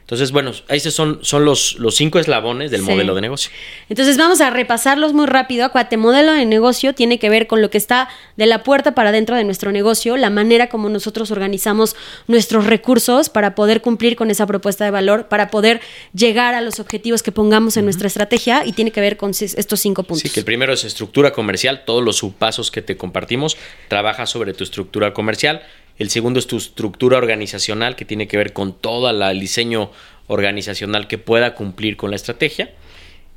Entonces, 0.01 0.31
bueno, 0.31 0.51
esos 0.69 0.93
son, 0.93 1.19
son 1.21 1.45
los, 1.45 1.75
los 1.79 1.95
cinco 1.95 2.17
eslabones 2.17 2.71
del 2.71 2.81
modelo 2.81 3.13
de 3.13 3.21
negocio. 3.21 3.51
Entonces 3.87 4.17
vamos 4.17 4.41
a 4.41 4.49
repasarlos 4.49 5.13
muy 5.13 5.27
rápido. 5.27 5.65
Acuate, 5.65 5.95
modelo 5.95 6.33
de 6.33 6.45
negocio 6.45 6.93
tiene 6.93 7.19
que 7.19 7.29
ver 7.29 7.47
con 7.47 7.61
lo 7.61 7.69
que 7.69 7.77
está 7.77 8.09
de 8.35 8.47
la 8.47 8.63
puerta 8.63 8.95
para 8.95 9.11
dentro 9.11 9.35
de 9.35 9.43
nuestro 9.43 9.71
negocio, 9.71 10.17
la 10.17 10.29
manera 10.29 10.69
como 10.69 10.89
nosotros 10.89 11.29
organizamos 11.31 11.95
nuestros 12.27 12.65
recursos 12.65 13.29
para 13.29 13.55
poder 13.55 13.81
cumplir 13.81 14.15
con 14.15 14.31
esa 14.31 14.45
propuesta 14.47 14.85
de 14.85 14.91
valor, 14.91 15.27
para 15.27 15.49
poder 15.49 15.81
llegar 16.13 16.55
a 16.55 16.61
los 16.61 16.79
objetivos 16.79 17.21
que 17.21 17.31
pongamos 17.31 17.77
en 17.77 17.85
nuestra 17.85 18.07
estrategia 18.07 18.65
y 18.65 18.73
tiene 18.73 18.91
que 18.91 19.01
ver 19.01 19.17
con 19.17 19.33
estos 19.67 19.81
cinco 19.81 20.03
puntos. 20.03 20.21
Sí, 20.21 20.29
que 20.29 20.39
el 20.39 20.45
primero 20.45 20.71
es 20.71 20.85
estructura 20.85 21.31
comercial, 21.31 21.83
todos 21.85 22.03
los 22.03 22.17
subpasos 22.17 22.71
que 22.71 22.81
te 22.81 22.95
compartimos, 22.95 23.57
trabaja 23.89 24.25
sobre 24.25 24.53
tu 24.53 24.63
estructura 24.63 25.13
comercial. 25.13 25.61
El 25.99 26.09
segundo 26.09 26.39
es 26.39 26.47
tu 26.47 26.57
estructura 26.57 27.17
organizacional, 27.17 27.95
que 27.95 28.05
tiene 28.05 28.27
que 28.27 28.37
ver 28.37 28.53
con 28.53 28.73
todo 28.73 29.09
el 29.09 29.39
diseño 29.39 29.91
organizacional 30.27 31.07
que 31.07 31.17
pueda 31.17 31.53
cumplir 31.53 31.97
con 31.97 32.11
la 32.11 32.15
estrategia. 32.15 32.73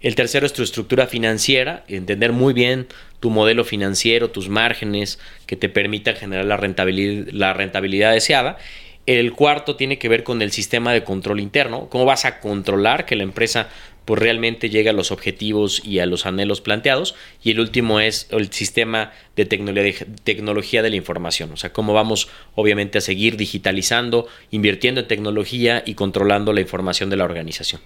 El 0.00 0.14
tercero 0.14 0.46
es 0.46 0.52
tu 0.52 0.62
estructura 0.62 1.06
financiera, 1.06 1.84
entender 1.88 2.32
muy 2.32 2.54
bien 2.54 2.86
tu 3.18 3.28
modelo 3.30 3.64
financiero, 3.64 4.30
tus 4.30 4.48
márgenes 4.48 5.18
que 5.46 5.56
te 5.56 5.68
permitan 5.68 6.14
generar 6.16 6.44
la 6.44 6.56
rentabilidad, 6.56 7.32
la 7.32 7.52
rentabilidad 7.54 8.12
deseada. 8.12 8.56
El 9.10 9.32
cuarto 9.32 9.74
tiene 9.74 9.98
que 9.98 10.08
ver 10.08 10.22
con 10.22 10.40
el 10.40 10.52
sistema 10.52 10.92
de 10.92 11.02
control 11.02 11.40
interno, 11.40 11.88
cómo 11.88 12.04
vas 12.04 12.24
a 12.24 12.38
controlar 12.38 13.06
que 13.06 13.16
la 13.16 13.24
empresa 13.24 13.68
pues 14.04 14.20
realmente 14.20 14.70
llega 14.70 14.92
a 14.92 14.94
los 14.94 15.10
objetivos 15.10 15.82
y 15.84 15.98
a 15.98 16.06
los 16.06 16.26
anhelos 16.26 16.60
planteados. 16.60 17.16
Y 17.42 17.50
el 17.50 17.58
último 17.58 17.98
es 17.98 18.28
el 18.30 18.52
sistema 18.52 19.10
de 19.34 19.46
tecnología, 19.46 20.06
tecnología 20.22 20.82
de 20.84 20.90
la 20.90 20.96
información, 20.96 21.50
o 21.50 21.56
sea, 21.56 21.72
cómo 21.72 21.92
vamos 21.92 22.28
obviamente 22.54 22.98
a 22.98 23.00
seguir 23.00 23.36
digitalizando, 23.36 24.28
invirtiendo 24.52 25.00
en 25.00 25.08
tecnología 25.08 25.82
y 25.84 25.94
controlando 25.94 26.52
la 26.52 26.60
información 26.60 27.10
de 27.10 27.16
la 27.16 27.24
organización. 27.24 27.80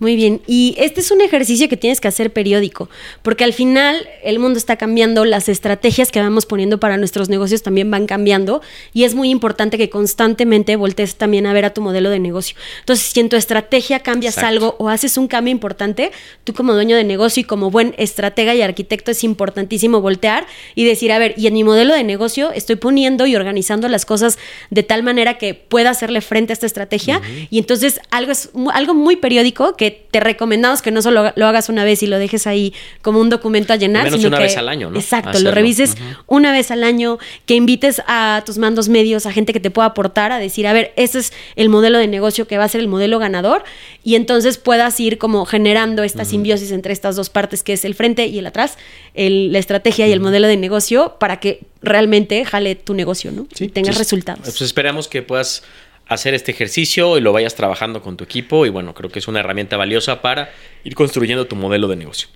Muy 0.00 0.16
bien, 0.16 0.40
y 0.46 0.74
este 0.78 1.02
es 1.02 1.10
un 1.10 1.20
ejercicio 1.20 1.68
que 1.68 1.76
tienes 1.76 2.00
que 2.00 2.08
hacer 2.08 2.32
periódico, 2.32 2.88
porque 3.20 3.44
al 3.44 3.52
final 3.52 4.08
el 4.24 4.38
mundo 4.38 4.56
está 4.56 4.76
cambiando, 4.76 5.26
las 5.26 5.50
estrategias 5.50 6.10
que 6.10 6.18
vamos 6.20 6.46
poniendo 6.46 6.80
para 6.80 6.96
nuestros 6.96 7.28
negocios 7.28 7.62
también 7.62 7.90
van 7.90 8.06
cambiando 8.06 8.62
y 8.94 9.04
es 9.04 9.14
muy 9.14 9.28
importante 9.28 9.76
que 9.76 9.90
constantemente 9.90 10.76
voltees 10.76 11.16
también 11.16 11.46
a 11.46 11.52
ver 11.52 11.66
a 11.66 11.74
tu 11.74 11.82
modelo 11.82 12.08
de 12.08 12.18
negocio. 12.18 12.56
Entonces, 12.78 13.12
si 13.12 13.20
en 13.20 13.28
tu 13.28 13.36
estrategia 13.36 14.00
cambias 14.00 14.38
algo 14.38 14.74
o 14.78 14.88
haces 14.88 15.18
un 15.18 15.28
cambio 15.28 15.52
importante, 15.52 16.12
tú 16.44 16.54
como 16.54 16.72
dueño 16.72 16.96
de 16.96 17.04
negocio 17.04 17.42
y 17.42 17.44
como 17.44 17.70
buen 17.70 17.94
estratega 17.98 18.54
y 18.54 18.62
arquitecto 18.62 19.10
es 19.10 19.22
importantísimo 19.22 20.00
voltear 20.00 20.46
y 20.74 20.86
decir, 20.86 21.12
a 21.12 21.18
ver, 21.18 21.34
y 21.36 21.46
en 21.46 21.52
mi 21.52 21.62
modelo 21.62 21.92
de 21.92 22.04
negocio 22.04 22.52
estoy 22.52 22.76
poniendo 22.76 23.26
y 23.26 23.36
organizando 23.36 23.86
las 23.86 24.06
cosas 24.06 24.38
de 24.70 24.82
tal 24.82 25.02
manera 25.02 25.36
que 25.36 25.52
pueda 25.52 25.90
hacerle 25.90 26.22
frente 26.22 26.52
a 26.52 26.54
esta 26.54 26.64
estrategia 26.64 27.20
y 27.50 27.58
entonces 27.58 28.00
algo 28.10 28.32
es 28.32 28.48
algo 28.72 28.94
muy 28.94 29.16
periódico 29.16 29.76
que 29.76 29.89
te 29.90 30.20
recomendamos 30.20 30.82
que 30.82 30.90
no 30.90 31.02
solo 31.02 31.32
lo 31.34 31.46
hagas 31.46 31.68
una 31.68 31.84
vez 31.84 32.02
y 32.02 32.06
lo 32.06 32.18
dejes 32.18 32.46
ahí 32.46 32.74
como 33.02 33.20
un 33.20 33.30
documento 33.30 33.72
a 33.72 33.76
llenar, 33.76 34.04
menos 34.04 34.18
sino 34.18 34.28
una 34.28 34.38
que, 34.38 34.44
vez 34.44 34.56
al 34.56 34.68
año, 34.68 34.90
¿no? 34.90 34.98
Exacto, 34.98 35.38
lo 35.38 35.50
revises 35.52 35.96
una 36.26 36.52
vez 36.52 36.70
al 36.70 36.84
año, 36.84 37.18
que 37.46 37.54
invites 37.54 38.02
a 38.06 38.42
tus 38.44 38.58
mandos 38.58 38.88
medios, 38.88 39.26
a 39.26 39.32
gente 39.32 39.52
que 39.52 39.60
te 39.60 39.70
pueda 39.70 39.88
aportar, 39.88 40.32
a 40.32 40.38
decir, 40.38 40.66
a 40.66 40.72
ver, 40.72 40.92
este 40.96 41.18
es 41.18 41.32
el 41.56 41.68
modelo 41.68 41.98
de 41.98 42.08
negocio 42.08 42.46
que 42.46 42.58
va 42.58 42.64
a 42.64 42.68
ser 42.68 42.80
el 42.80 42.88
modelo 42.88 43.18
ganador, 43.18 43.64
y 44.02 44.14
entonces 44.14 44.58
puedas 44.58 44.98
ir 45.00 45.18
como 45.18 45.44
generando 45.44 46.02
esta 46.02 46.24
simbiosis 46.24 46.72
entre 46.72 46.92
estas 46.92 47.16
dos 47.16 47.30
partes, 47.30 47.62
que 47.62 47.72
es 47.72 47.84
el 47.84 47.94
frente 47.94 48.26
y 48.26 48.38
el 48.38 48.46
atrás, 48.46 48.78
la 49.14 49.58
estrategia 49.58 50.06
y 50.08 50.12
el 50.12 50.20
modelo 50.20 50.48
de 50.48 50.56
negocio, 50.56 51.16
para 51.18 51.38
que 51.40 51.60
realmente 51.82 52.44
jale 52.44 52.74
tu 52.74 52.94
negocio, 52.94 53.32
¿no? 53.32 53.46
y 53.58 53.68
tengas 53.68 53.96
resultados. 53.98 54.42
Pues 54.42 54.60
esperamos 54.62 55.08
que 55.08 55.22
puedas 55.22 55.62
hacer 56.10 56.34
este 56.34 56.50
ejercicio 56.50 57.16
y 57.16 57.20
lo 57.20 57.32
vayas 57.32 57.54
trabajando 57.54 58.02
con 58.02 58.16
tu 58.16 58.24
equipo 58.24 58.66
y 58.66 58.68
bueno, 58.68 58.94
creo 58.94 59.10
que 59.10 59.20
es 59.20 59.28
una 59.28 59.40
herramienta 59.40 59.76
valiosa 59.76 60.20
para 60.20 60.50
ir 60.82 60.94
construyendo 60.96 61.46
tu 61.46 61.54
modelo 61.54 61.86
de 61.86 61.96
negocio. 61.96 62.28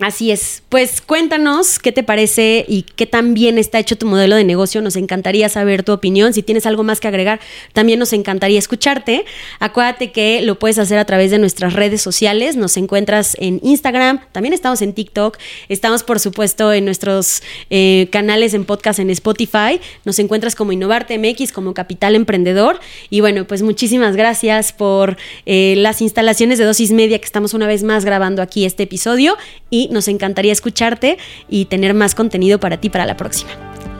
Así 0.00 0.30
es. 0.30 0.62
Pues 0.70 1.02
cuéntanos 1.02 1.78
qué 1.78 1.92
te 1.92 2.02
parece 2.02 2.64
y 2.66 2.82
qué 2.82 3.04
tan 3.04 3.34
bien 3.34 3.58
está 3.58 3.78
hecho 3.78 3.98
tu 3.98 4.06
modelo 4.06 4.34
de 4.34 4.44
negocio. 4.44 4.80
Nos 4.80 4.96
encantaría 4.96 5.50
saber 5.50 5.82
tu 5.82 5.92
opinión. 5.92 6.32
Si 6.32 6.42
tienes 6.42 6.64
algo 6.64 6.82
más 6.82 7.00
que 7.00 7.08
agregar, 7.08 7.38
también 7.74 7.98
nos 7.98 8.14
encantaría 8.14 8.58
escucharte. 8.58 9.26
Acuérdate 9.58 10.10
que 10.10 10.40
lo 10.40 10.58
puedes 10.58 10.78
hacer 10.78 10.96
a 10.96 11.04
través 11.04 11.30
de 11.30 11.38
nuestras 11.38 11.74
redes 11.74 12.00
sociales. 12.00 12.56
Nos 12.56 12.78
encuentras 12.78 13.36
en 13.38 13.60
Instagram, 13.62 14.20
también 14.32 14.54
estamos 14.54 14.80
en 14.80 14.94
TikTok, 14.94 15.36
estamos 15.68 16.02
por 16.02 16.18
supuesto 16.18 16.72
en 16.72 16.86
nuestros 16.86 17.42
eh, 17.68 18.08
canales 18.10 18.54
en 18.54 18.64
podcast 18.64 19.00
en 19.00 19.10
Spotify. 19.10 19.80
Nos 20.06 20.18
encuentras 20.18 20.54
como 20.54 20.72
Innovarte 20.72 21.18
MX, 21.18 21.52
como 21.52 21.74
Capital 21.74 22.14
Emprendedor. 22.14 22.80
Y 23.10 23.20
bueno, 23.20 23.46
pues 23.46 23.60
muchísimas 23.60 24.16
gracias 24.16 24.72
por 24.72 25.18
eh, 25.44 25.74
las 25.76 26.00
instalaciones 26.00 26.58
de 26.58 26.64
Dosis 26.64 26.90
Media 26.90 27.18
que 27.18 27.26
estamos 27.26 27.52
una 27.52 27.66
vez 27.66 27.82
más 27.82 28.06
grabando 28.06 28.40
aquí 28.40 28.64
este 28.64 28.84
episodio. 28.84 29.36
Y 29.68 29.89
nos 29.90 30.08
encantaría 30.08 30.52
escucharte 30.52 31.18
y 31.48 31.66
tener 31.66 31.94
más 31.94 32.14
contenido 32.14 32.60
para 32.60 32.78
ti 32.78 32.90
para 32.90 33.06
la 33.06 33.16
próxima. 33.16 33.50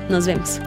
Nos 0.09 0.27
vemos. 0.27 0.61